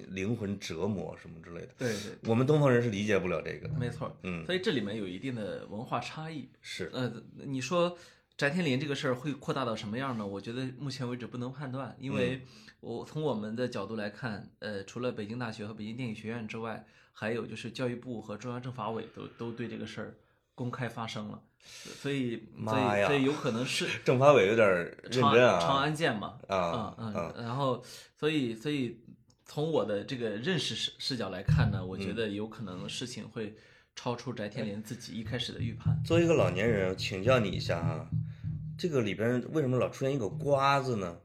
[0.09, 1.69] 灵魂折磨什么之类的。
[1.79, 3.75] 对对，我们东方人是理解不了这个的。
[3.79, 6.47] 没错，嗯，所以这里面有一定的文化差异。
[6.61, 7.11] 是，呃，
[7.47, 7.97] 你说
[8.37, 10.27] 翟天临这个事儿会扩大到什么样呢？
[10.27, 12.43] 我觉得目前为止不能判断，因为
[12.81, 20.15] 我从我们的角度来看，呃，除了北京大学和北京电影学院之外，还有就是教育部和中央政法委都都对这个事儿
[20.55, 21.43] 公开发声了，
[22.01, 25.59] 所以所以所以有可能是政法委有点认长真啊。
[25.61, 27.83] 长安剑嘛，啊嗯啊嗯，然后
[28.19, 29.01] 所以所以
[29.45, 33.55] 从我的这个认识视视角来看呢，我觉得有可能事情会
[33.95, 35.99] 超出翟天临自己一开始的预判。
[36.05, 38.07] 作为一个老年人，请教你一下啊，
[38.79, 41.19] 这个里边为什么老出现一个“瓜”字呢？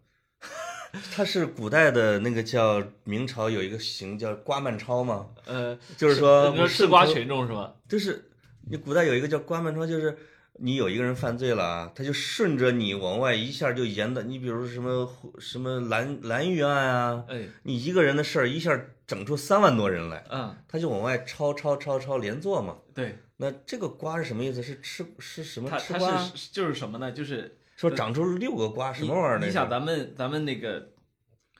[1.14, 5.30] 它是古代的那个叫明朝有一个刑叫瓜蔓超吗？
[5.46, 7.74] 呃，就是说你说我吃瓜群众是吧？
[7.88, 8.30] 就是
[8.70, 10.18] 你古代有一个叫瓜蔓超，就是
[10.60, 15.10] 你有一个人犯罪了啊，他就顺着你往外一下就延的你，比如说什么
[15.40, 22.78] 什么蓝蓝玉案啊，哎，你一个人的事儿一下整出三万多人来，嗯，他就往外抄抄抄抄连坐嘛。
[22.94, 24.62] 对，那这个瓜是什么意思？
[24.62, 26.18] 是吃是什么吃瓜？
[26.36, 27.12] 是就是什么呢？
[27.12, 29.48] 就是说长出六个瓜，什么玩意儿呢？
[29.48, 30.92] 你想咱们咱们那个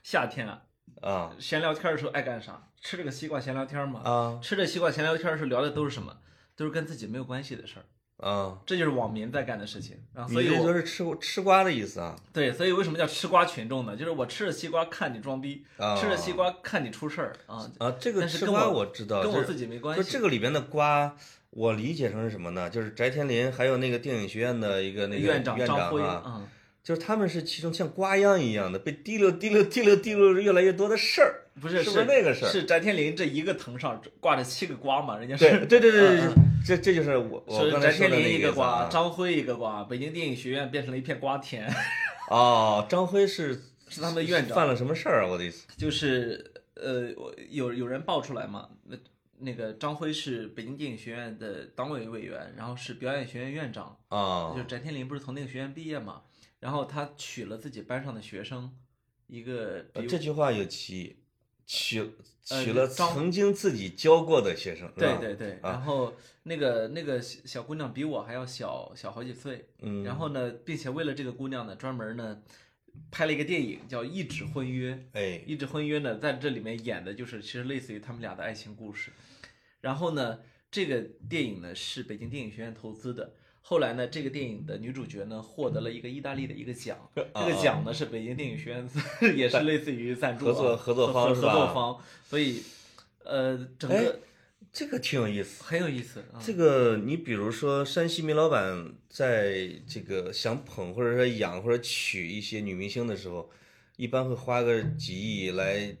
[0.04, 0.62] 夏天啊，
[1.00, 2.68] 啊闲聊天的时候爱干啥？
[2.80, 4.00] 吃这个西瓜闲聊天嘛。
[4.04, 6.18] 啊吃这西瓜闲聊天的时候聊的都是什么？
[6.54, 7.84] 都是跟自己没有关系的事儿。
[8.22, 8.56] 啊！
[8.64, 9.96] 这就是网民在干的事情。
[10.14, 12.16] 然后，所以就是吃吃瓜的意思啊？
[12.32, 13.96] 对，所以为什么叫吃瓜群众呢？
[13.96, 20.12] 就是我吃着西瓜看你装逼，啊吃着西瓜看你出事儿啊，啊，这个吃瓜我我知道，跟我自己没关就系。
[20.12, 21.14] 这个里边的瓜，
[21.50, 22.70] 我理解成是什么呢？
[22.70, 26.46] 就是翟天临还有那个电影学院的一个那个院长院张辉，啊，嗯，
[26.82, 31.38] 就是他们是其中像瓜秧一样的，被滴溜滴溜滴溜滴溜越来越多的事儿。
[31.60, 35.18] 不是是不是那个事儿是翟天临这一个藤上挂着七个瓜嘛？
[35.18, 36.34] 人家对是对对对嗯
[36.66, 38.88] 对，这这就是我我是刚才翟天临说的那一个瓜。
[38.88, 41.70] 张辉一个瓜，北京电影学院变成了一片瓜田，
[42.30, 44.56] 哦，张辉是 是他们的院长。
[44.56, 45.28] 犯了什么事儿啊？
[45.30, 45.66] 我的意思。
[45.76, 48.96] 就是呃，我有有人爆出来嘛，那
[49.40, 53.94] 那个张辉是北京电影学院的党委委员，然后是表演学院院长。
[54.08, 56.22] 啊就是翟天临不是从那个学院毕业嘛，
[56.62, 58.72] 然后他娶了自己班上的学生，
[59.26, 61.16] 一个比呃这句话有歧义，
[61.66, 61.98] 娶
[62.50, 72.40] 呃娶了张曾经自己教过的学生，对对对，啊然后那个那个小小姑娘比我还要小小好几岁，嗯，然后呢，并且为了这个姑娘呢，专门呢
[73.10, 79.10] 拍了一个电影叫《一纸婚约》，哎《一纸婚约》呢，在这里面演的就是其实类似于他们俩的爱情故事。
[79.80, 80.38] 然后呢，
[80.70, 83.34] 这个电影呢是北京电影学院投资的。
[83.64, 88.88] 后来呢，这个电影的女主角呢获得了一个意大利的一个奖， 这个奖呢是北京电影学院
[89.36, 91.98] 也是类似于赞助啊合作合作方合是吧合作方，
[92.28, 92.62] 所以
[93.24, 94.20] 呃，整哎个
[94.72, 95.62] 这个挺有意思。
[95.62, 96.40] 很有意思啊。
[96.44, 103.50] 这个你比如说山西煤老板在这个想捧或者说养或者娶一些女明星的时候，
[103.96, 105.94] 一般会花个几亿来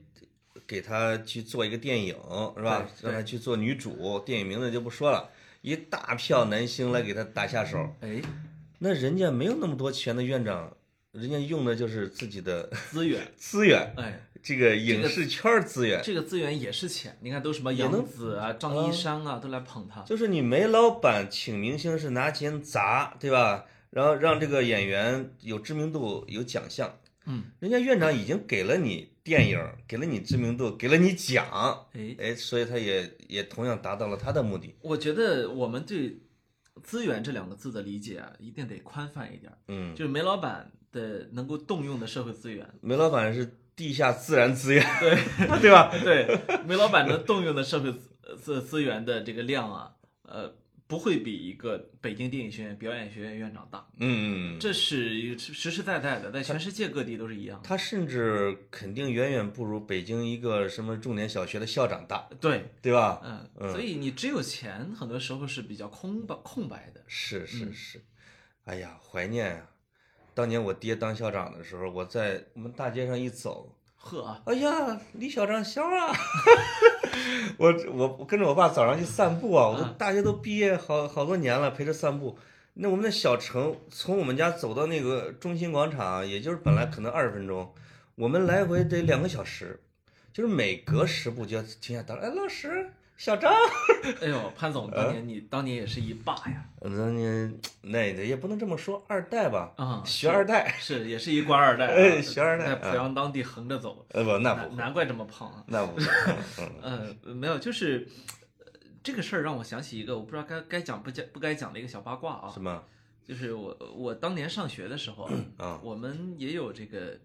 [0.66, 2.14] 给她去做一个电影，
[2.56, 2.88] 是吧？
[3.02, 5.30] 让她去做女主，电影名字就不说了，
[5.62, 7.78] 一大票男星来给他打下手。
[8.00, 8.20] 哎，
[8.78, 10.76] 那人家没有那么多钱的院长，
[11.12, 16.02] 人家用的就是自己的资源， 资源，哎，这个影视圈儿资源。
[16.02, 17.16] 这个资源也是钱。
[17.20, 20.02] 你看，都什么杨紫啊、张一山啊，都来捧他。
[20.02, 23.64] 就是你煤老板请明星是拿钱砸，对吧？
[23.90, 26.98] 然后让这个演员有知名度、有奖项。
[27.26, 34.74] 嗯，人家院长已经给了你电影，给了你知名度，给了你奖，哎，哎，所以他也也同样达到了他的目的。
[34.80, 36.20] 我觉得我们对
[36.82, 39.58] “资源”这两个字的理解啊，一定得宽泛一点儿。
[39.68, 45.16] 嗯，就是煤老板的能够动用的社会资源，煤老板是地下自然资源，对
[45.60, 45.92] 对吧？
[46.02, 50.52] 对煤老板能动用的社会资资资源的这个量啊，呃，
[50.92, 53.82] 不会比一个北京电影学院表演学院院长大。
[53.96, 57.66] 嗯，这是实实在在的，在全世界各地都是一样的。
[57.66, 63.22] 他甚至肯定远远不如北京一个什么重点小学的校长大，对，对吧？
[63.24, 67.02] 嗯，所以你只有钱，很多时候是比较空白空白的。
[67.06, 68.04] 是是是，
[68.64, 69.70] 哎呀，怀念啊、
[70.34, 73.74] 当年我爹当校长的时候，我在我们大街上一走，
[74.04, 76.12] 呵啊，哎呀，李校长小啊！
[77.56, 82.36] 我我我跟着我爸早上去散步啊，我都嗯大学都毕业好好多年了，陪着散步。
[82.74, 87.72] 那我们的小城，从我们家走到那个中心广场，也就是本来可能二十分钟，
[88.16, 89.80] 我们来回得两个小时，
[90.32, 92.90] 就是每隔十步就要停下等，哎，老师
[93.22, 93.52] 小张。
[94.20, 105.62] 哎呦，潘总，当年你当年也是一霸呀，当年那也不能这么说，二代吧，啊，学二代，是也是一官二代啊，哎学二代在濮阳当地横着走，呃不，那难不，难怪这么胖啊。
[105.68, 106.00] 那不，
[106.82, 108.08] 嗯呃，没有，就是
[108.58, 108.66] 呃
[109.04, 112.82] 这个事儿让我想起一个我不知道该该讲不讲不该讲的一个小八卦啊什，么
[113.24, 115.80] 就是我我当年上学的时候啊，啊？
[115.84, 117.16] 我们也有这个，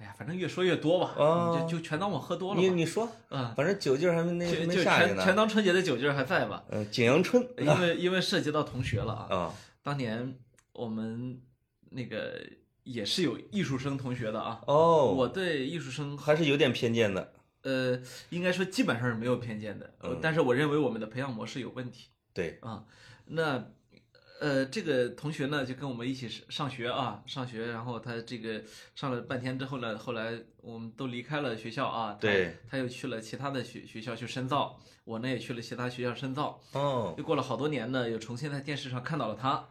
[0.00, 1.66] 哎呀，反正越说越多吧，哦。
[1.68, 5.36] 就就全当我喝多了吧，你你说，啊，反正酒劲儿还没那就就没下去全全。
[5.36, 10.36] 当春节的酒劲儿还在吧，嗯，景阳春因为因为涉及到同学了啊，啊，当年
[10.72, 11.40] 我们
[11.90, 12.40] 那个
[12.84, 17.34] 也是有艺术生同学的啊，哦，我对艺术生还是有点偏见的。
[17.62, 19.92] 呃，应该说基本上是没有偏见的，
[20.22, 22.08] 但是我认为我们的培养模式有问题。
[22.32, 22.84] 对，啊。
[23.26, 23.70] 那
[24.40, 28.62] 呃，这个同学呢就跟我们一起上上学啊，上学，然后他这个
[28.94, 30.32] 上了半天之后呢，后来
[30.62, 39.62] 我们都离开了学校啊，对，他又去了其他的学学校去深造，我呢也去了其他学校深造，哦，又过了好多年呢，又重新在电视上看到了他，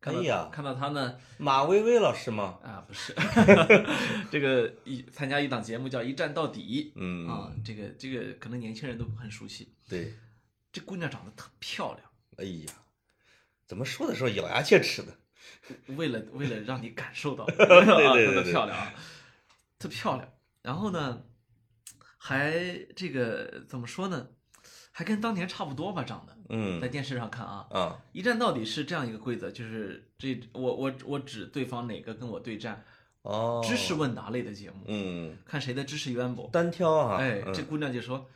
[0.00, 2.58] 可以啊看到他呢，马薇薇老师吗？
[2.64, 3.14] 啊不是，
[4.28, 6.92] 这个一参加一档节目叫《一站到底》。
[7.00, 9.72] 嗯，啊，这个这个可能年轻人都很熟悉。
[9.88, 10.14] 对，
[10.72, 12.72] 这姑娘长得特漂亮，哎呀，
[13.70, 15.16] 怎么说的时候咬牙切齿的？
[15.94, 18.92] 为了为了让你感受到， 对啊，对特漂亮啊，
[19.78, 20.28] 特漂亮。
[20.60, 21.22] 然后呢，
[22.18, 22.52] 还
[22.96, 24.26] 这个怎么说呢？
[24.90, 32.84] 还跟当年差不多吧，长得，嗯在嗯电视上看啊，啊，一战到底是这样一个规则，就是这我我我指对方哪个跟我对战，
[33.22, 36.50] 哦，知识问答类的节目，嗯，看谁的知识渊博。
[36.52, 38.28] 单挑啊，哎，嗯这姑娘就说，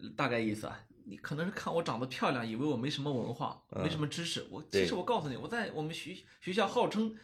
[0.00, 4.46] 呃大概意思啊，你可能是看我长得漂亮，以为我没什么文化，没什么知识。
[4.50, 7.14] 我其实我告诉你，我在我们学学校号称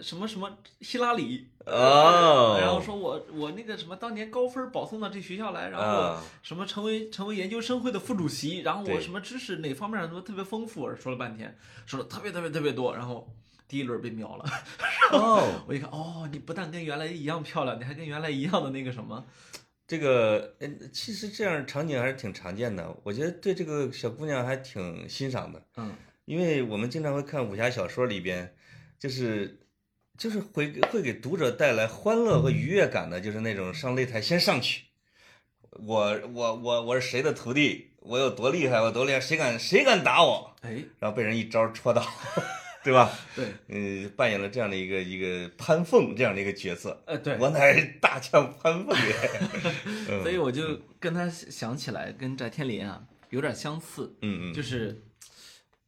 [0.00, 13.28] 什么什么希拉里，哦然后说我我那个什么当年高分保送到这学校来，然后什么成为成为研究生会的副主席，然后我什么知识哪方面都特别丰富，说了半天，说了特别特别特别多，然后
[13.66, 14.44] 第一轮被秒了。
[15.10, 19.26] 哦，我一看，哦，你不但跟原来一样漂亮，你还跟原来一样的那个什么，
[19.88, 25.92] 这个，嗯，其实这样场景还是挺常见的，我觉得对这个小姑娘还挺欣赏的，嗯。
[26.26, 28.54] 因为我们经常会看武侠小说里边，
[28.98, 29.58] 就是
[30.18, 34.84] 就是会会给读者带来欢乐和愉悦感的，就是那种上擂台先上去，
[35.70, 42.06] 我我我我是谁的徒弟，我有多厉害，我多厉害，谁敢谁敢打我，哎，然后被人一招戳倒，
[42.88, 43.12] 对吧？
[43.36, 48.96] 对，嗯，扮演了这样的一个一个潘凤这样的一个角色，呃，对，我乃大将潘凤
[50.24, 55.04] 所以我就跟他想起来，跟翟天临啊有点相似，嗯嗯，就是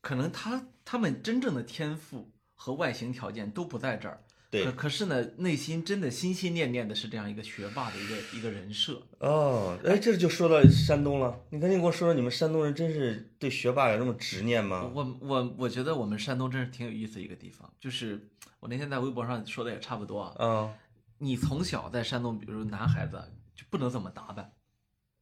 [0.03, 4.21] 可能他他们真正的天赋和外形条件都不在这儿，
[4.51, 9.01] 对可可是呢，内心真的心心念念的是这样一个学霸的一个一个人设。
[9.21, 11.41] 哦，哎，这就说到山东了。
[11.51, 14.91] 你赶紧给我说说，你们山东人真是对学霸有那么执念吗？
[14.93, 18.29] 我我我觉得我们山东真是挺有意思一个地方，就是
[18.59, 20.35] 我那天在微博上说的也差不多啊。
[20.41, 20.75] 嗯，
[21.19, 23.23] 你从小在山东，比如男孩子
[23.55, 24.53] 就不能怎么打扮，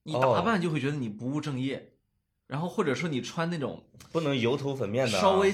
[0.04, 1.92] 你哦打扮就会觉得你不务正业，
[2.46, 5.20] 然后或者说你穿那种不能油头粉面的、啊。
[5.20, 5.52] 稍微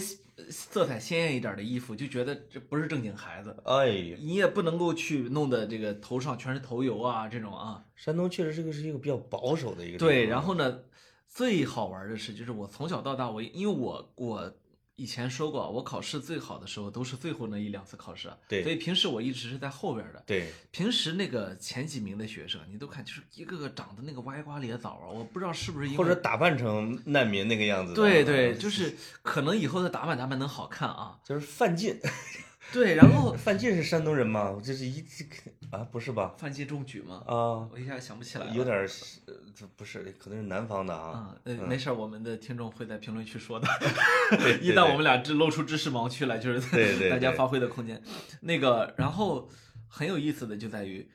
[0.51, 3.57] 色彩鲜艳一点的衣服，就觉得这不是正经孩子。
[3.65, 7.85] 哎呀，你也不能够去弄的这个头上全是头油啊，这种啊。
[7.95, 9.99] 山东确实这个是一个比较保守的一个。
[9.99, 10.81] 对，然后呢，
[11.29, 14.53] 最好玩的是，就是我从小到大，我因为我我
[14.97, 20.23] 以前说过，我考试最好的时候都是最后那一两次考试，对所以平时我一直是在后边的。
[20.25, 27.93] 对，平时那个前几名的学生，你都看，就是一个个长得那个歪瓜裂枣啊，我不知道是不是因为或者打扮成难民那个样子。
[27.93, 31.19] 对对，就是可能以后的打扮打扮能好看啊。
[31.25, 31.99] 就是范进，
[32.73, 34.57] 对，然后 范进是山东人吗？
[34.63, 35.03] 这是一
[35.75, 36.35] 啊，不是吧？
[36.39, 38.55] 范进中举吗，啊，我一下想不起来了。
[38.55, 38.87] 有点儿，
[39.27, 41.11] 呃这不是，可能是南方的啊。
[41.11, 43.67] 啊，呃，没事儿，我们的听众会在评论区说的。
[44.39, 46.61] 对一旦我们俩知露出知识盲区来，就是
[47.11, 48.01] 大家发挥的空间。
[48.41, 49.49] 那个，然后
[49.89, 51.09] 很有意思的就在于，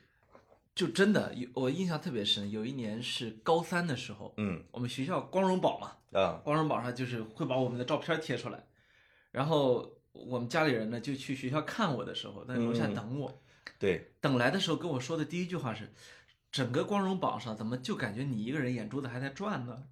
[0.74, 8.64] 就真的有我印象特别深，有一年是高三的时候，嗯我们学校光荣榜嘛，啊，光荣榜上就是会把我们的照片贴出来，
[9.30, 13.42] 然后我们家里人呢就去学校看我的时候，在楼下嗯等我，
[13.80, 15.92] 对，等来的时候跟我说的第一句话是。
[16.52, 19.84] 整个光荣榜上，怎么就感觉你一个人眼珠子还在转呢？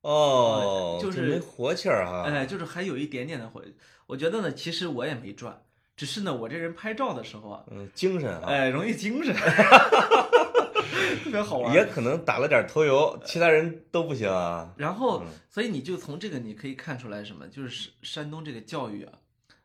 [0.00, 2.22] 哦，就是没活气儿哈。
[2.22, 3.62] 哎，就是还有一点点的回。
[4.06, 5.62] 我觉得呢，其实我也没转，
[5.94, 9.36] 只是呢，我这人拍照的时候啊，嗯，精神啊，哎，容易精神，
[11.24, 11.74] 特别好玩。
[11.74, 14.72] 也可能打了点头油，其他人都不行啊。
[14.78, 19.12] 然后嗯，所以你就从这个你可以看出来什么，就是山山东这个教育啊，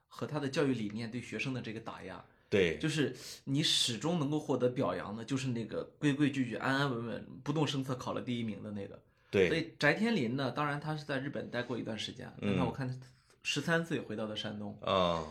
[0.10, 2.22] 和他的教育理念对学生的这个打压，
[2.54, 9.01] 对，就是你始终能够获得表扬的，就是那个规规矩矩、安安稳稳、不动声色考了第一名的那个。
[9.32, 9.47] 对。
[9.47, 12.95] 所以翟天临呢，当然他是在日本待过一段时间，但他我看他
[13.41, 15.26] 十三岁回到的山东，啊，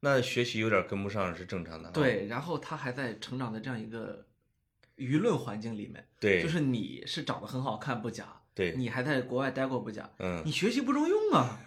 [0.00, 1.92] 那学习有点跟不上是正常的啊。
[1.94, 4.26] 对，然后他还在成长的这样一个
[4.96, 11.60] 舆论环境里面，对，就是你是长得很好看不假，对，你还在国外待过不假，嗯，你学习不中用啊，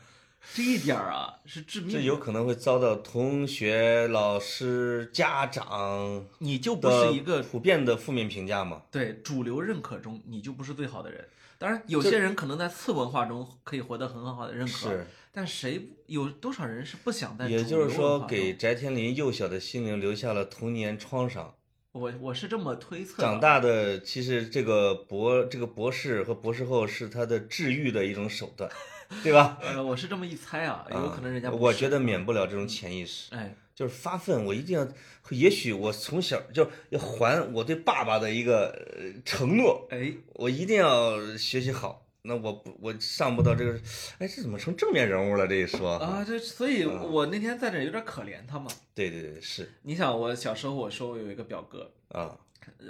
[0.55, 8.83] 这一点儿啊是致命的，这有可能会遭到同学、老师、家长你就不是一个普遍的负面评价吗。
[8.89, 11.27] 对主流认可中，你就不是最好的人。
[11.57, 17.49] 当然，有些人可能在次文化中可以获得很好的认可，是，但谁有多少人是不想在？
[17.49, 21.53] 也就是说，给翟天临幼小的心灵留下了童年创伤。
[21.91, 23.21] 我我是这么推测。
[23.21, 28.71] 长大的，其实这个博这个博士和博士后是他的治愈的一种手段，
[29.23, 29.57] 对吧？
[29.61, 34.87] 呃，我是这么一猜啊，有可能人家我觉得免不了这种潜意识，哎，就是发奋，我一定要，
[35.31, 42.05] 也许我从小就要还我对爸爸的一个呃承诺，哎，我一定要学习好。
[42.21, 43.79] 那我不，我上不到这个，
[44.19, 45.47] 哎，这怎么成正面人物了？
[45.47, 48.69] 这一说啊，这所以，我那天在这有点可怜他嘛。
[48.93, 49.71] 对对对，是。
[49.83, 52.37] 你想，我小时候我说我有一个表哥啊，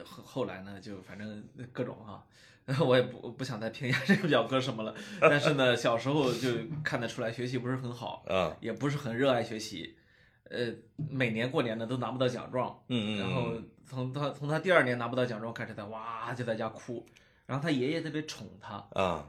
[0.04, 2.26] 后后来呢，就反正各种哈，
[2.86, 4.94] 我也不不想再评价这个表哥什么了。
[5.20, 6.50] 但是呢，小时候就
[6.84, 9.98] 看得出来学习不是很好啊，也不是很热爱学习，
[10.44, 10.72] 呃，
[11.10, 13.54] 每年过年呢都拿不到奖状，嗯嗯，然后
[13.88, 17.06] 从他从他第二年拿不到奖状开始，他哇就在家哭。
[17.48, 19.28] 然后他爷爷特别宠他啊，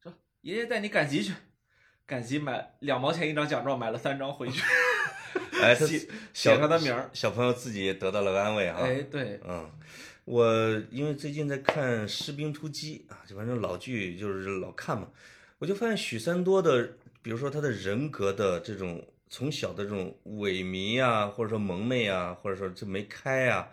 [0.00, 1.32] 说爷爷带你赶集去，
[2.06, 4.62] 赶集买两毛钱一张奖状，买了三张回去，
[5.60, 8.78] 哎，他写写上他名儿，小朋友自己也得到了安慰啊。
[8.80, 9.68] 哎，对，嗯，
[10.26, 15.08] 我因为最近在看《士兵突击》啊，就反正老剧就是老看嘛，
[15.58, 23.70] 我就发现许三多的，比如说他的人格的这种从小的这种萎靡啊，或者说蒙昧啊，或者说这没开啊。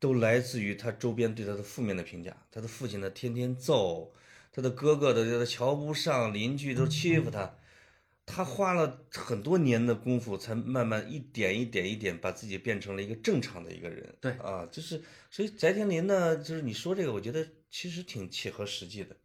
[0.00, 4.12] 都来自于他周边对他的负面的评价，他的父亲呢天天揍，
[4.52, 7.56] 他的哥哥的瞧不上，邻居都欺负他，
[8.26, 14.14] 他花了很多年的功夫，才慢慢一点一点一点把自己变成了一个正常的一个人。
[14.20, 19.16] 对啊，就是所以翟天临呢，就是你说这个，我觉得其实挺切合实际的，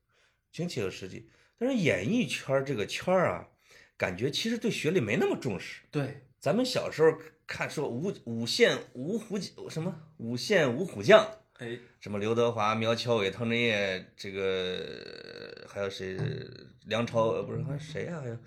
[0.52, 1.30] 挺切合实际。
[1.58, 3.48] 但是演艺圈这个圈儿啊，
[3.98, 5.82] 感觉其实对学历没那么重视。
[5.92, 7.18] 对，咱们小时候。
[7.52, 9.36] 看说五五线五虎
[9.72, 16.16] 什么五线五虎将，哎，什么刘德华、苗侨伟、汤镇业，这个还有谁？
[16.86, 18.22] 梁朝呃不是还有谁呀？
[18.22, 18.38] 还有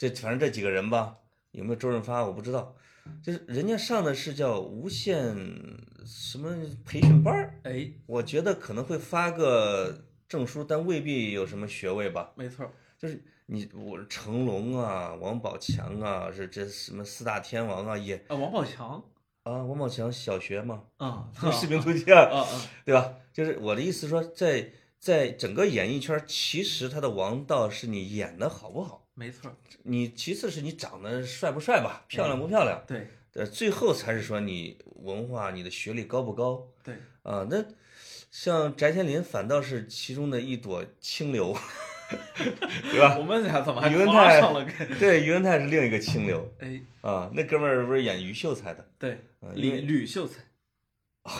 [0.00, 1.18] 这反正这几个人吧，
[1.50, 2.74] 有没有周润发我不知道。
[3.22, 5.36] 就是人家上的是叫无线
[6.06, 12.32] 什么培训班儿，哎，我觉得可能会发个证书，但未必有什么学位吧。
[12.34, 13.22] 没错，就是。
[13.52, 17.98] 你我成龙啊，王宝强啊，是这什么四大天王啊？
[17.98, 19.02] 也啊，王宝强
[19.42, 22.46] 啊，王宝强小学嘛， 啊，士兵突击啊，啊啊，
[22.84, 23.12] 对吧？
[23.32, 24.70] 就是我的意思说，在
[25.00, 29.54] 在整个演艺圈，其实他的王道是你演的好不好，没错。
[29.82, 37.64] 你其次是你长得帅不帅吧，漂亮不漂亮，对，呃，最后才是说你文化、你的学历高不高，对啊，那
[38.30, 41.56] 像翟天临反倒是其中的一朵清流。
[42.90, 43.14] 对吧？
[43.20, 43.88] 我们俩怎么还
[44.40, 44.66] 上了？
[44.98, 46.52] 对，于文泰是另一个清流。
[46.58, 48.84] 哎，啊，那哥们儿不是演于秀才的？
[48.98, 49.20] 对，
[49.54, 50.40] 吕吕秀才。
[51.22, 51.30] 哦，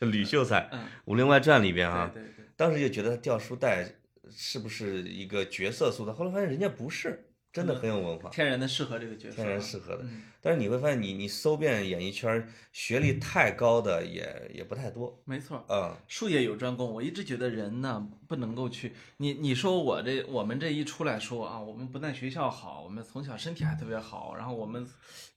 [0.00, 3.88] 吕秀才， 嗯，《武林外传》里边啊，对对对，当时就觉得他掉书袋
[4.30, 6.12] 是不是一个角色塑造？
[6.12, 7.24] 后来发现人家不是，
[7.56, 10.02] 真的很有文化，天然的适合这个角色，天然适合的。
[10.04, 15.20] 嗯但是你会发现，你你搜遍演艺圈，学历太高的也也不太多。
[15.24, 16.88] 没错，啊，术业有专攻。
[16.88, 24.86] 我一直觉得人呢，不能够去你你说我这我们这一出来说啊，我们不但学校好，我们从小身体还特别好，然后我们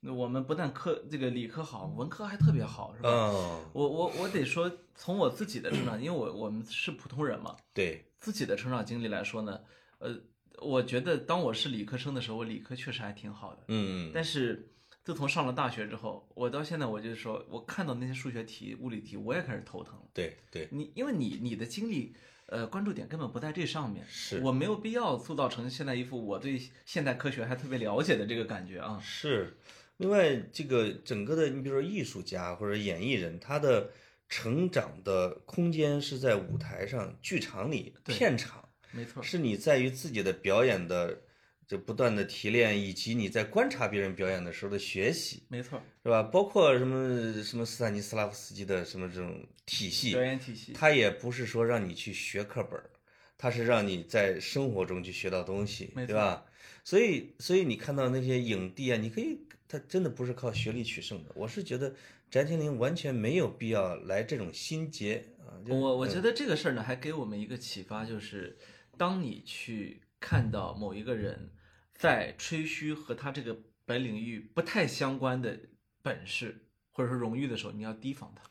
[0.01, 3.09] 我们不但科这个理科好，文科还特别好，是吧？
[3.09, 9.59] 嗯，我我我得说，从我自己的成长，因为我我们是普通人嘛，对，自己的成长经历来说呢，
[9.97, 10.15] 呃，
[10.62, 14.72] 我觉得当我是理科生的时候，我理科确实还挺好的，嗯，但是
[15.03, 20.05] 自从上了大学之后，我到现在我就说，我看到那些数学题、物理题，我也开始头疼了。
[20.14, 22.14] 对对，你因为你你的精力，
[22.47, 28.99] 呃，关注点根本不在这上面，是我没有必要塑造成现在一副我对现代科学还特别了解的这个感觉啊。
[29.01, 29.57] 是，
[29.97, 33.89] 另外这个整个的，你比如说艺术家或者演艺人，他的
[34.28, 41.21] 成长的空间是在舞台上、剧场里、对片场，没错，是你在于自己的表演的
[41.67, 46.23] 这不断的提炼，以及你在观察别人表演的时候的学习，没错，是吧？
[46.23, 52.89] 包括什么什么斯坦尼斯拉夫斯基的什么这种体系表，演体系，他也不是说让你去学课本儿，
[53.37, 56.45] 他是让你在生活中去学到东西，对吧？
[56.83, 59.37] 所以，所以你看到那些影帝啊，你可以，
[59.67, 61.31] 他真的不是靠学历取胜的。
[61.35, 61.93] 我是觉得
[62.31, 65.53] 翟天临完全没有必要来这种心结啊。
[65.67, 68.57] 我我觉得这个事儿呢，还给我们一个启发，就是
[68.99, 71.51] 当你去看到某一个人
[71.95, 75.57] 在吹嘘和他这个本领域不太相关的
[76.01, 78.43] 本事或者说荣誉的时候，你要提防他。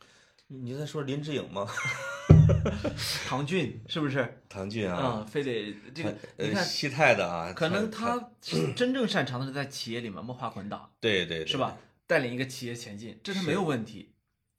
[0.46, 1.66] 你你在说林志颖吗？
[3.28, 4.42] 唐骏是不是？
[4.48, 8.30] 唐骏啊，啊，非得这个，你看，呃西泰的啊，可能他
[8.74, 11.58] 真正擅长的是在企业里面摸爬滚打，对对对是？
[11.58, 11.76] 吧？
[12.06, 14.14] 带领一个企业前进，这是没有问题。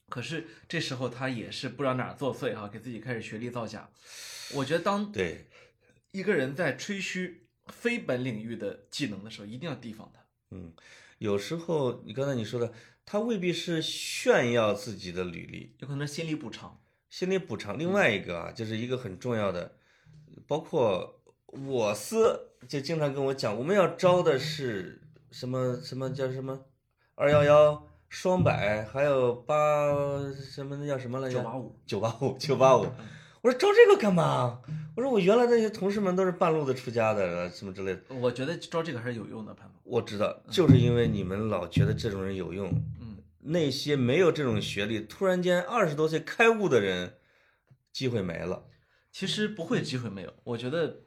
[0.08, 3.90] 可是这时候他也是不知道哪儿作祟哈、给自己开始学历造假。
[4.54, 5.48] 我觉得当对，
[6.12, 10.22] 一个人在吹嘘非本领域的技能的时候，一定要提防他。
[10.52, 10.74] 嗯，
[11.20, 12.74] 有时候你刚才你说的，
[13.06, 16.80] 他未必是炫耀自己的履历，有可能心理补偿。
[17.10, 17.78] 心理补偿。
[17.78, 19.76] 另外一个啊，就是一个很重要的，
[20.48, 25.02] 包括我司就经常跟我讲，我们要招的是
[25.32, 26.66] 什么什么叫什么
[27.16, 29.92] 二幺幺双百，还有八
[30.34, 31.36] 什么那叫什么来着？
[31.36, 32.88] 九八五，九八五九八五。
[33.42, 34.62] 我说招这个干嘛？
[34.96, 38.02] 我说我原来那些同事们都是半路子出家的，什么之类的。
[38.16, 39.80] 我觉得招这个还是有用的，潘总。
[39.86, 42.70] 我知道，就是因为你们老觉得这种人有用，
[43.00, 47.14] 嗯，那些没有这种学历，突然间二十多岁开悟的人，
[47.94, 48.66] 机会没了。
[49.12, 51.04] 其实不会机会没有，我觉得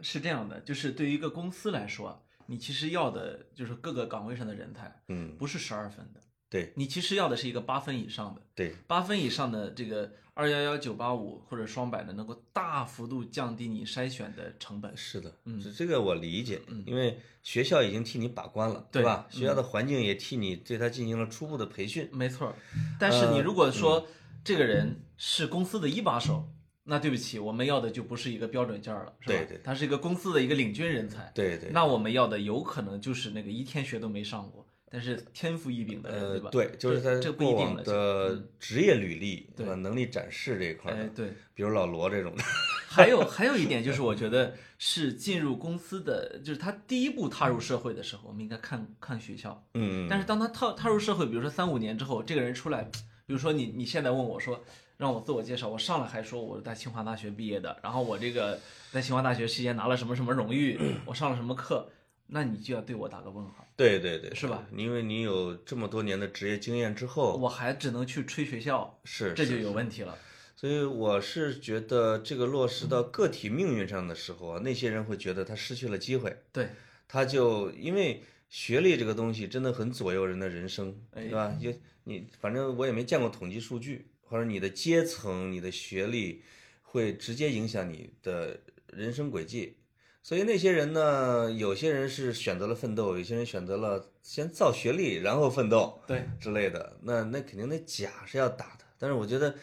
[0.00, 6.20] 是这样的，就是对于一个公司来说啊，你其实要的就是各个岗位上的人才，嗯，不是十二分的，
[6.54, 8.40] 对你其实要的是一个八分以上的。
[8.54, 14.96] 对，八分以上的这个二幺幺九八五或者双百的，能够大幅度降低你筛选的成本。
[14.96, 19.26] 是的，嗯这这个我理解，因为学校已经替你把关了，对嗯吧？
[19.30, 22.08] 学校的环境也替你对他进行了初步的培训。
[22.12, 22.54] 没错，
[23.00, 24.06] 但是你如果说
[24.44, 26.48] 这个人是公司的一把手，
[26.84, 29.38] 那对不起，我们要的就不是一个标准件儿了，是吧？
[29.38, 31.32] 对对他是一个公司的一个领军人才。
[31.34, 34.64] 对对，那我们要的有可能就是那个一天学都没上过，
[34.94, 37.58] 但是天赋异禀的人，呃对吧？，对，就是这他这不一定了。
[37.58, 39.74] 过往的职业履历，对吧？
[39.74, 42.44] 能力展示这一块哎，的，对，比如老罗这种的，
[42.86, 49.66] 还有还有一点就是，我觉得是进入公司的，就是他第一步踏入社会的时候，我们应该看看学校。
[49.74, 52.84] 嗯，但是当他踏踏入社会，比如说三五年之后，这个人出来，
[53.26, 54.62] 比如说你你现在问我说，
[54.96, 58.60] 让我自我介绍，我上来还说我是在清华大学毕业的，然后我这个
[58.92, 61.90] 在清华大学期间拿了什么什么荣誉，我上了什么课，
[62.26, 63.66] 那你就要对我打个问号。
[63.76, 64.66] 对对对，是吧？
[64.76, 70.16] 因为你有这么多年的职业经验之后，我还只能去吹学校，是这就有问题了。
[70.56, 76.68] 所以我是觉得这个落实到个体命运上的时候啊，那些人会觉得他失去了机会，对，
[77.08, 81.54] 他就因为学历这个东西真的很左右人的人生，哎对吧？
[81.58, 86.42] 也你反正我也没见过统计数据，或者你的阶层、你的学历
[86.82, 89.76] 会直接影响你的人生轨迹。
[90.24, 96.00] 所以那些人呢，有些人是选择了奋斗，有些人选择了先造学历，然后奋斗。
[96.06, 98.84] 对，之类的，那那肯定那假是要打的。
[98.98, 99.54] 但是我觉得，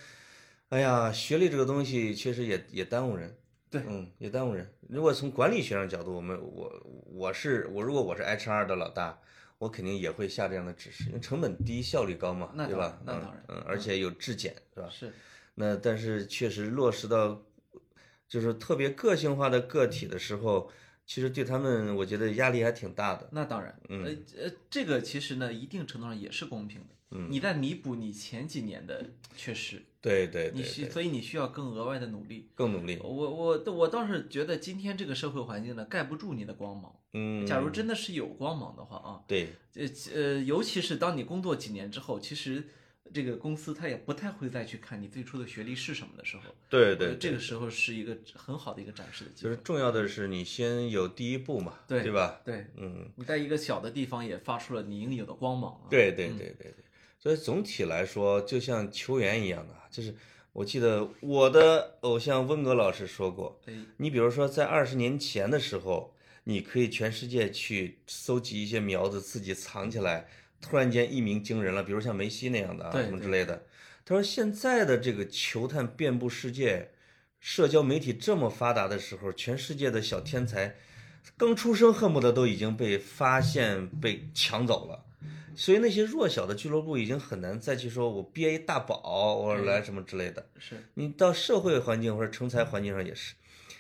[0.70, 3.36] 哎呀，学历这个东西确实也也耽误人。
[3.72, 4.72] 对嗯，也耽误人。
[4.88, 6.72] 如果从管理学上角度，我们我
[7.05, 9.18] 我是我，如果我是 HR 的老大，
[9.57, 13.01] 我肯定也会下这样的指示，因为成本低，效率高嘛，那对吧？
[13.03, 14.88] 那当然嗯，嗯，而且有质检，是吧？
[14.91, 15.12] 是，
[15.55, 17.41] 那但是确实落实到
[18.32, 20.72] 就是特别个性化的个体的时候，
[21.06, 23.28] 其实对他们我觉得压力还挺大的。
[23.34, 26.96] 那当然，嗯呃呃，这个其实呢，一定程度上也是公平的。
[27.14, 29.06] 嗯你在弥补你前几年的
[29.36, 32.48] 缺失，对对对你需，所以你需要更额外的努力。
[32.56, 32.98] 更努力。
[33.04, 36.96] 我我我倒是觉得今天这个社会环境呢，盖不住你的光芒。
[37.12, 42.64] 嗯，假如真的是有光芒的话啊，对，呃呃，尤其是当你工作几年之后，其实
[43.14, 49.49] 这个公司他也不太会再去看你最初的学历是什么的时候，对对呃这个时候是一个很好的一个展示的机会。
[49.49, 52.41] 就是重要的是你先有第一步嘛，对对吧？
[52.45, 55.89] 对，嗯，你在一个小的地方也发出了你应有的光芒啊。
[55.89, 56.76] 对对对对对。
[57.20, 60.16] 所以总体来说，就像球员一样的，就是
[60.53, 70.28] 我记得我的偶像温格老师说过，哎，你比如说在二十年前的时候，你可以全世界去搜集一些苗子，自己藏起来，
[70.62, 73.64] 突然间一鸣惊人了，比如像梅西那样的啊，什么之类的。
[74.05, 76.91] 他说现在的这个球探遍布世界，
[77.39, 80.76] 社交媒体这么发达的时候，全世界的小天才
[81.38, 85.05] 刚出生恨不得都已经被发现、被抢走了。
[85.53, 90.47] 所以那些弱小的俱乐部已经很难再去说我憋一大宝，我来什么之类的。
[90.57, 93.36] 是你到社会环境或者成才环境上也是，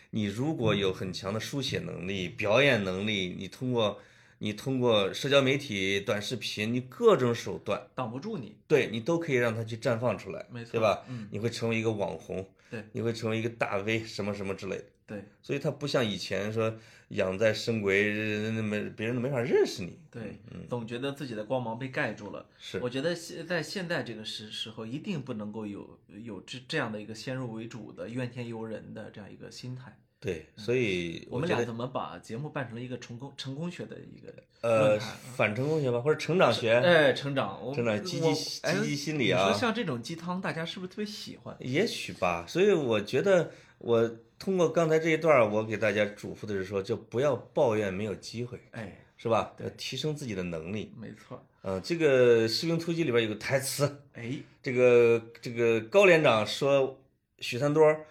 [0.09, 3.99] 你如果有很强的书写能力、表演能力，你通过
[4.43, 8.55] 你通过社交媒体、短视频，你各种手段，挡不住你。
[8.67, 11.05] 对你都可以让它去绽放出来，没错对吧？
[11.07, 14.85] 嗯你会成为一个网红，对你会成为一个大 V，什么什么之类的。
[15.05, 16.73] 对所以他不像以前说
[17.09, 19.99] 养在深闺，那么别人都没法认识你。
[20.09, 22.43] 对，总觉得自己的光芒被盖住了。
[22.57, 29.99] 是我觉得现在现在这个时时候，一定不能够有有这这样的一个先入为主的怨天尤人的这样一个心态。
[30.21, 34.99] 对，所以我们俩怎么把节目办成了一个成功成功学的一个呃？
[35.35, 41.55] 反成功学吧，或者成长学，哎，成长，成长积极积极心理啊你啊说像这种鸡汤，大家是不是特别喜欢？
[41.59, 42.45] 也许吧。
[42.47, 43.49] 所以我觉得
[43.79, 49.53] 我通过刚才这一段儿，我给大家嘱咐的是说，就不要抱怨没有机会，哎，是吧？
[49.57, 50.93] 要提升自己的能力。
[50.99, 51.43] 没错。
[51.63, 56.99] 嗯、这个《士兵突击》里边有个台词，哎，这个这个高连长说
[57.39, 58.05] 许三多儿，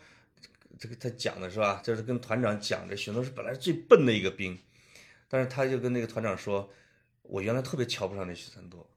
[0.80, 1.82] 这个他讲的是吧？
[1.84, 4.58] 就是跟团长讲，这许三多是本来是最笨的一个兵，
[5.28, 6.70] 但是他就跟那个团长说，
[7.20, 8.88] 我原来特别瞧不上那许三多，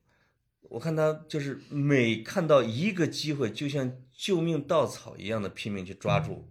[0.61, 6.47] 我看他就是每看到一个机会，就像救命稻草一样的拼命去抓住。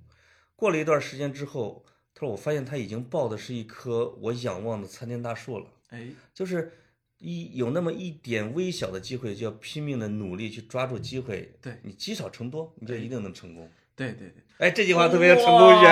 [0.54, 5.66] 过了一段时间之后，他说我发现他已经抱的是一棵我仰望的参天大树了。
[5.88, 6.70] 哎，就是
[7.16, 11.56] 一有那么一点微小的机会，就要拼命的努力去抓住机会。
[11.62, 13.70] 对你积少成多，你就一定能成功。
[13.96, 14.34] 对对对。
[14.58, 15.86] 哎，这句话特别有成功学，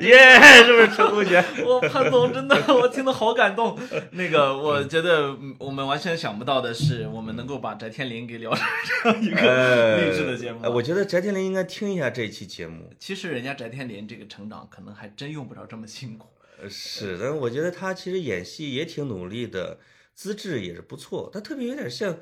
[0.08, 1.42] 耶，是不是成功学？
[1.64, 3.78] 我潘总真的，我听得好感动。
[4.12, 10.68] 那个，我觉得嗯我们完全想不到的是，我们能够把翟天临给聊成这样一个励志的节目哎。
[10.68, 12.90] 我觉得翟天临应该听一下这期节目。
[12.98, 16.26] 其实人家翟天临这个成长，可能还真用不着这么辛苦。
[16.60, 19.78] 呃是，的我觉得他其实演戏也挺努力的，
[20.14, 21.30] 资质也是不错。
[21.32, 22.16] 他特别有点像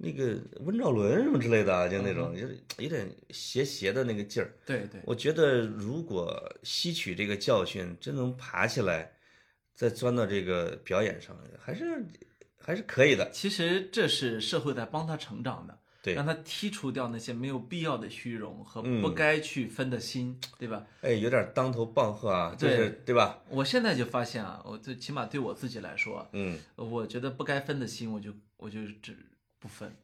[0.00, 4.54] 那个温兆伦什么之类的啊，就那种有点有点邪邪的那个劲儿。
[4.64, 9.10] 对对，我觉得如果吸取这个教训，真能爬起来，
[9.74, 12.06] 再钻到这个表演上，还是
[12.56, 13.28] 还是可以的。
[13.32, 20.86] 其实这是社会在帮他成长的，对让他剔除掉那些没有必要的虚荣和嗯不该去分的心，对吧？
[21.00, 23.42] 哎，有点当头棒喝啊，就对是对吧？
[23.48, 29.16] 我现在就发现啊，我最起码对我自己来说，嗯，我觉得不该分的心，我就我就只
[29.58, 29.96] 不分，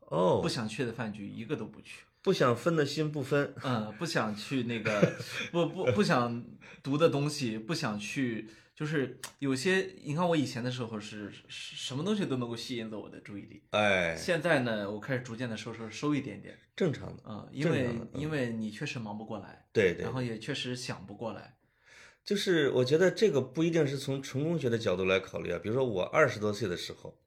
[0.00, 2.04] 哦不，想去的饭局一个都不去。
[2.22, 3.54] 不想分的心不分。
[3.64, 5.14] 嗯，不想去那个，
[5.50, 6.44] 不不不想
[6.82, 17.22] 读的东西，不想去，就是有些，你看我以前的时候是是什么东西都能够吸引走我的注意力，哎，现在呢，我开始逐渐的收收收一点点，正常的。
[17.26, 21.56] 嗯，因为因为你确实忙不过来，对对然，后也确实想不过来，
[22.22, 25.58] 就是我觉得这个不一定是从成功学的角度来考虑啊。
[25.58, 27.18] 比如说我二十多岁的时候，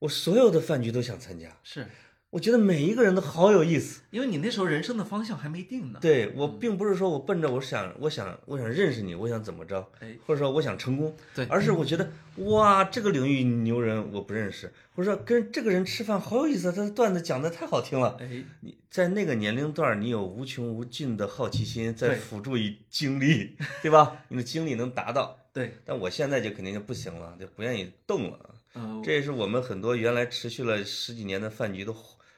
[0.00, 1.86] 我所有的饭局都想参加，是
[2.30, 4.02] 我觉得每一个人都好有意思。
[4.10, 18.18] 因为你那时候人生的方向还没定呢，对我并不是说我奔着我想我想我想认识你，我想怎么着，哎，或者说我想成功，对而是我觉得哇这个领域牛人我不认识，或者说跟这个人吃饭好有意思，他的段子讲的太好听了。
[18.20, 24.24] 哎，你在那个年龄段，你有无穷无尽的好奇心，在辅助于精力，对吧？
[24.28, 25.38] 你的精力能达到。
[25.50, 28.38] 对，但我现在就肯定就不行了，就不愿意动了。
[28.78, 31.94] 嗯、这也是我们很多原来持续了十几年的饭局都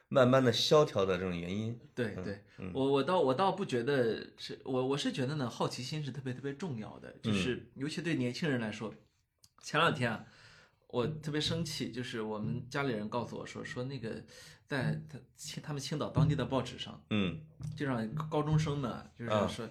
[0.09, 1.79] 慢慢的萧条的这种原因。
[1.95, 8.93] 对对，嗯我我倒我倒不觉得是我我是觉得呢，好奇心是特别特别重要的，嗯就是尤其对年轻人来说。
[9.63, 10.25] 前两天啊，
[10.89, 14.25] 我特别生气，就是我们家里人告诉我说说那个
[14.67, 17.43] 在他青他们青岛当地的报纸上，嗯
[17.77, 19.69] 就让高中生们啊就是啊说，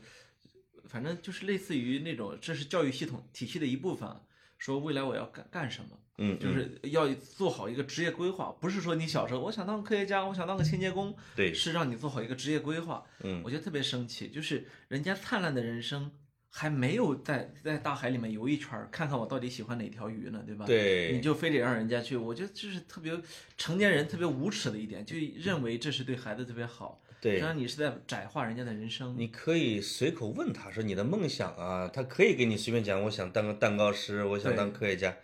[0.85, 4.21] 反正就是类似于那种这是教育系统体系的一部分啊，
[4.59, 5.99] 说未来我要干干什么。
[6.19, 11.53] 嗯，就是要做好一个职业规划，不是说你小时候我想当科学家，我想当个清洁工，对。
[11.53, 13.03] 是让你做好一个职业规划。
[13.23, 13.41] 嗯。
[13.43, 16.11] 我觉得特别生气，就是人家灿烂的人生
[16.49, 20.65] 还没有在在大海里面游一圈儿，看看我到底喜欢哪条鱼呢，对吧？
[20.65, 21.13] 对。
[21.13, 23.17] 你就非得让人家去，我觉得这是特别
[23.57, 29.15] 成年人特别无耻的一点，就认为这是对孩子特别好，实际对，上你是在窄化人家的人生。
[29.17, 35.15] 你可以随口问他说你的梦想啊，他可以给你随便讲，我想当个蛋糕师，我想当科学家，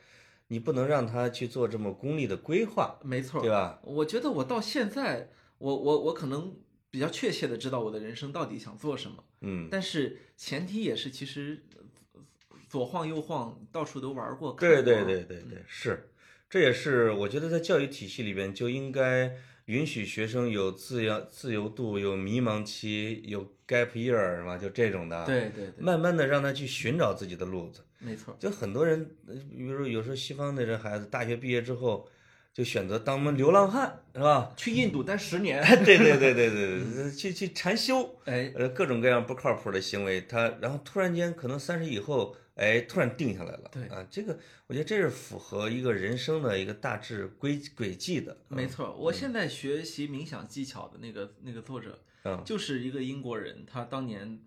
[0.47, 3.79] 你不能让他去做这么功利的规划，没错，对吧？
[3.83, 6.55] 我觉得我到现在，我我我可能
[6.91, 12.21] 比较确切的知道我的人生到底想做什么，嗯，但是前提也是其实呃
[12.69, 14.53] 左晃右晃，到处都玩过。
[14.59, 16.11] 对对对对对，是，
[16.49, 19.35] 这也是我觉得在教育体系里边就应该
[19.65, 24.57] 允许学生有自由自由度，有迷茫期，有 gap year 是吧？
[24.57, 27.81] 就这种的，，对对对，慢慢的让他去寻找自己的路子。
[28.05, 32.07] 没错，就很多人，呃比如说有时候西方的这孩子，大学毕业之后
[32.53, 34.53] 就选择当我们流浪汉，是吧？
[34.55, 43.69] 去印度待十年，对对对对对对，去去禅修， 哎，呃，各种各样不靠谱的行为，他然后突然间可能三十以后，哎，突然定下来了。
[43.71, 44.37] 对啊，这个
[44.67, 48.37] 我觉得这是符合一个人生的一个大致轨轨迹的。
[48.47, 48.95] 没错。
[48.95, 54.39] 我现在学习冥想技巧的那个那个作者，嗯就是一个英国人，他当年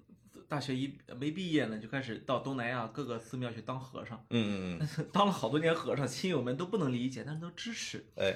[0.48, 8.04] 大学一没毕业呢，就开始到东南亚各个寺庙去当和尚，嗯嗯嗯， 当了好多年和尚，亲友们都不能理解，但是都支持。
[8.16, 8.34] 哎，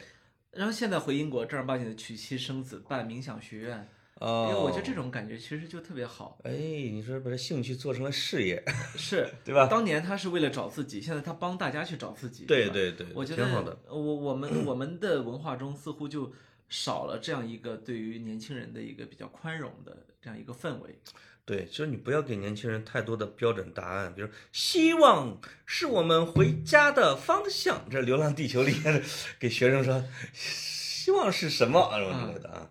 [0.50, 3.88] 然后现在回英国正儿八经的娶妻生子，办冥想学院，
[4.20, 6.38] 因哦，为我觉得这种感觉其实就特别好。
[6.44, 8.62] 哎，你说把这兴趣做成了事业，
[8.94, 9.66] 是 对吧？
[9.66, 12.44] 当年他是为了找自己，现在他帮大家去找自己。
[12.44, 13.72] 对对对，我觉挺好的。
[13.72, 16.30] 得我我们我们的文化中似乎就
[16.68, 20.98] 少了这样一个对于年轻人的一个比较宽容的这样一个氛围。
[21.44, 27.84] 对，就是你不要给年轻人太多的标准答案，比如希望是我们回家的方向。
[27.90, 29.02] 这《流浪地球》里面的
[29.40, 32.70] 给学生说，希望是什么什么之类的啊，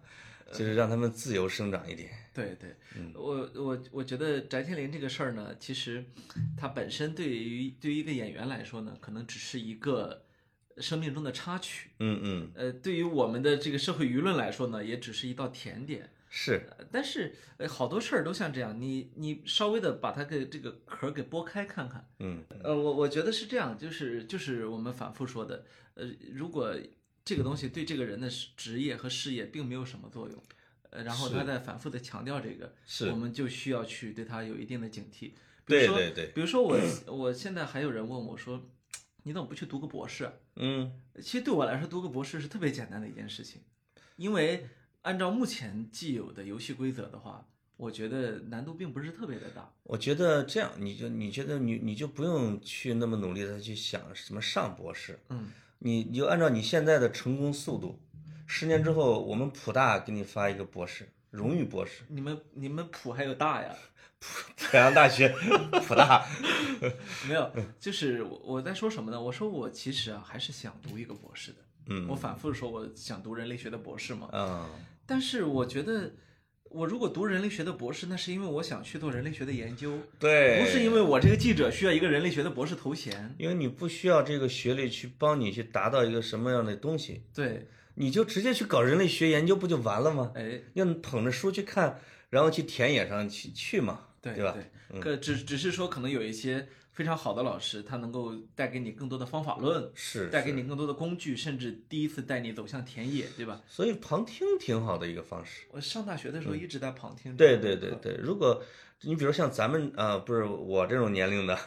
[0.54, 2.10] 就是让他们自由生长一点。
[2.34, 6.06] 对对，嗯我我我觉得翟天临这个事儿呢，其实
[6.58, 10.24] 他本身对于对于一个演员来说呢，可能只是一个
[10.78, 11.90] 生命中的插曲。
[12.00, 16.10] 嗯嗯，呃，对于我们的这个社会舆论来说呢，也只是一道甜点。
[16.34, 22.10] 是，呃但是呃，好多事儿都像这样，你你稍微的把它给这个壳儿给剥开看看。
[22.20, 25.66] 嗯呃，我我觉得是这样，就是就是我们反复说的，
[25.96, 26.74] 呃，如果
[27.26, 30.44] 这个东西对这个人的职业和事业并没有什么作用，
[30.92, 35.34] 呃，然后他在反复的强调这个，是我们就需要去对他有一定的警惕。
[35.66, 36.80] 比如说，对对对，比如说我
[37.12, 38.70] 我现在还有人问我说，
[39.24, 40.34] 你怎么不去读个博士啊？
[40.56, 43.62] 嗯其实对我来说，读个博士是特别简单的一件事情，
[44.16, 44.66] 因为
[45.04, 47.48] 按照目前既有的游戏规则的话，
[47.78, 49.72] 我觉得难度并不是特别的大。
[49.84, 55.48] 我觉得这样，你就你觉得你你就不用去那么努力的去想什么上博士，嗯，
[55.80, 58.00] 你你就按照你现在的成功速度，
[58.46, 63.76] 十年之后我们普大给你发一个博士，荣誉博士，你们你们普还有大呀？
[64.20, 64.28] 普
[64.68, 65.28] 海洋大学
[65.88, 66.24] 普大，
[67.28, 69.20] 没有，就是我我在说什么呢？
[69.20, 71.58] 我说我其实啊还是想读一个博士的。
[71.88, 74.70] 嗯我反复说我想读人类学的博士嘛，啊，
[75.06, 76.14] 但是我觉得
[76.64, 83.36] 我如果读人类学的博士，那是因为我想去做人类学的研究，对，不是因为我这个记者需要一个人类学的博士头衔。
[83.38, 90.32] 因为你不需要这个学历去帮你去达到一个什么样的东西，对，你就直接去搞人类学研究不就完了吗？
[90.36, 92.00] 哎，要捧着书去看，
[92.30, 94.56] 然后去田野上去去嘛，对对吧？
[95.00, 103.62] 可只只是说，可能有一些非常好的老师，他能够带给你更多的方法论，是，带给你更多的工具，甚至第一次带你走向田野，对吧？
[103.68, 105.66] 所以旁听挺好的一个方式。
[105.72, 107.34] 我上大学的时候一直在旁听。
[107.34, 108.62] 嗯对对对，对，如果
[109.02, 111.58] 你比如像咱们啊、不是我这种年龄的，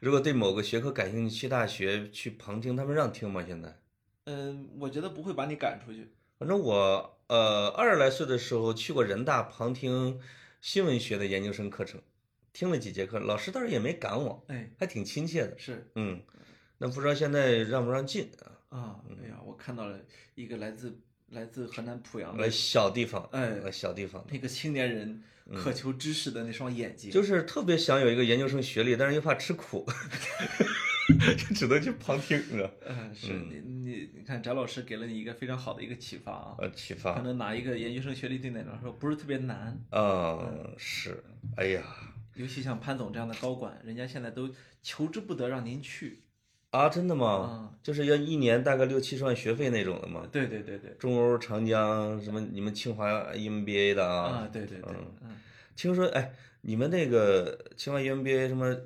[0.00, 3.42] 如果对某个学科感兴趣，去大学去旁听，他们让听吗？
[3.46, 3.76] 现在？
[4.24, 6.12] 嗯，我觉得不会把你赶出去。
[6.38, 10.20] 反正我呃二十来岁的时候去过人大旁听
[10.60, 12.00] 新闻学的研究生课程，
[12.56, 15.58] 听了几节课，老师倒是也没赶我，哎，还挺亲切的。
[15.58, 16.18] 是嗯，
[16.78, 18.30] 那不知道现在让不让进
[18.70, 18.78] 啊？
[18.78, 20.00] 啊，哎呀，我看到了
[20.34, 20.98] 一个来自
[21.28, 25.22] 来自河南濮阳来的小地方，哎小地方，那个青年人
[25.54, 29.84] 渴求知识的那双眼睛，就是特别想有一个研究生学历，但是又怕吃苦，
[31.36, 32.70] 就只能去旁听，你知道？
[32.86, 37.20] 嗯，是你你你看，翟老师给了你一个非常好的一个启发啊，呃，启发可。
[37.20, 39.78] 能拿一个研究生学历对你来说不是特别难。
[39.90, 40.40] 啊，
[40.78, 41.22] 是，
[41.58, 41.82] 哎呀，
[42.36, 44.50] 尤其像潘总这样的高管，人家现在都
[44.82, 46.22] 求之不得让您去。
[46.70, 47.26] 啊，真的吗？
[47.26, 50.28] 啊，就是要一年大概六七十万学费那种的吗？
[50.30, 52.40] 对对对对，中欧、长江什么？
[52.40, 54.22] 你们清华 EMBA 的啊？
[54.28, 55.40] 啊，对对对，嗯，
[55.74, 58.76] 听说哎，你们那个清华 EMBA 什么，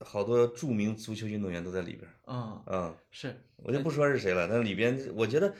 [0.00, 2.94] 好多著名足球运动员都在里边儿啊，啊。
[3.10, 5.52] 是，我就不说是谁了，但里边我觉得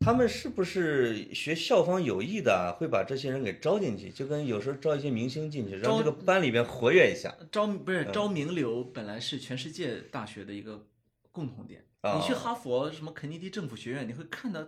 [0.00, 7.36] 他们是不是学校方有意的啊，会把这些人给招进去，就跟有时候招一些明星进去，让这个班里边活跃一下。
[7.52, 10.86] 招不是招名流，本来是全世界大学的一个
[11.30, 11.84] 共同点。
[12.00, 14.66] 啊你去哈佛什么肯尼迪政府学院，你会看到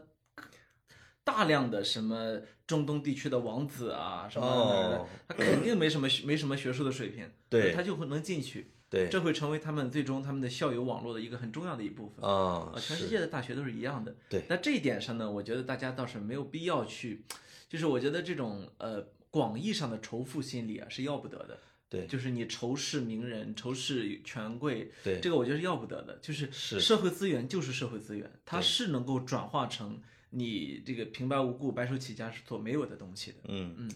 [1.24, 12.22] 大量的什么中东地区的王子啊，什么的哦，他肯定没什么学没什么学术的水平，对他就会能进去，对这会成为他们最终他们的校友网络的一个很重要的一部分。
[12.22, 14.14] 啊，啊，全世界的大学都是一样的。
[14.28, 17.24] 对那这一点上呢，我觉得大家倒是没有必要去，
[17.70, 21.58] 就是我觉得这种呃广义上的仇富心理啊是要不得的。
[21.88, 26.18] 对就是你仇视名人、仇视权贵，对这个我觉得是要不得的。
[26.22, 33.38] 就是是社会资源就是社会资源，它是能够转化成你这个平白无故白手起家所没有的东西的。
[33.48, 33.90] 嗯嗯，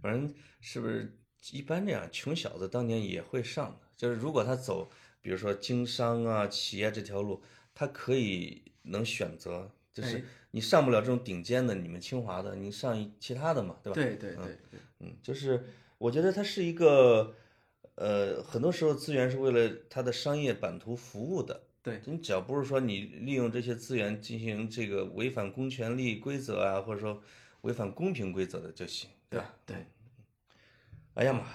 [0.00, 1.14] 反正是不是
[1.52, 4.90] 一般这样穷小子当年也会上的，就是如果他走，
[5.20, 7.42] 比如说经商啊、企业这条路，
[7.74, 13.94] 他可以能选择，就是哎你上不了这种顶尖的，你们清华的，你上一其他的嘛，对吧？
[13.94, 15.66] 对对对对，嗯，就是
[15.98, 17.34] 我觉得它是一个，
[17.96, 21.62] 呃，很多时候资源是为了它的商业版图服务的。
[21.82, 27.22] 对你只要不是说你利用这些资源进行这个违反公权力规则啊，或者说
[27.60, 29.54] 违反公平规则的就行，对吧？
[29.66, 29.76] 对，
[31.14, 31.46] 哎呀妈，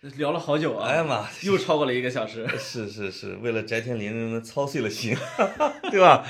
[0.00, 2.46] 聊了好久啊，哎呀妈，又超过了一个小时。
[2.56, 5.16] 是是是，为了翟天临操碎了心，
[5.90, 6.24] 对吧？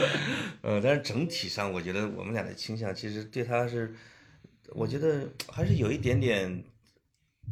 [0.63, 3.95] 嗯，但是整体上，我觉得我们俩的倾向其实对他是，
[4.71, 6.65] 我觉得还是有一点点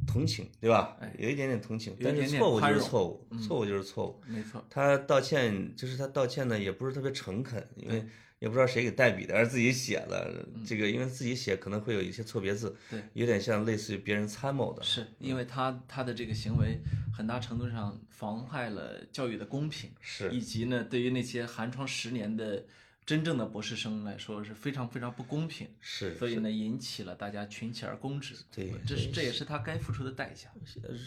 [0.07, 0.97] 同情，对吧？
[1.19, 4.23] 有一点点同情，但是错误就是错误，错误就是错误。
[4.27, 8.05] 没错，他道歉就是他道歉呢，也不是特别诚恳，因为。
[8.47, 14.81] 也不知道谁给代笔的，而自己写的这个，因为自己写可能会有一些错别字，对，有点像类似于别人参谋的。
[14.85, 16.79] 是因为他他的这个行为
[17.13, 22.65] 很大程度上妨害了教育的公平，是，以及呢，对于那些寒窗十年的
[23.05, 28.33] 真正的博士生来说是非常非常不公平，是，所以呢，引起了大家群起而攻之。
[28.55, 30.49] 对，这是这也是他该付出的代价。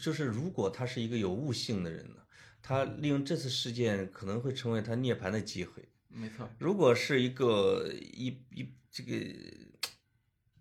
[0.03, 2.17] 就是如果他是一个有悟性的人呢，
[2.61, 5.87] 他利用这次事件可能会成为他涅槃的机会。
[6.09, 9.13] 没错，如果是一个一一这个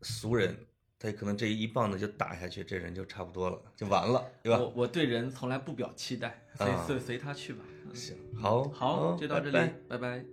[0.03, 0.57] 俗人，
[0.99, 4.59] 他可能这一棒子就打下去，这人就差不多了，就完了，对吧？
[4.59, 7.65] 我我对人从来不表期待，随随随他去吧。
[7.95, 10.25] 行，好，好，就到这里，拜拜。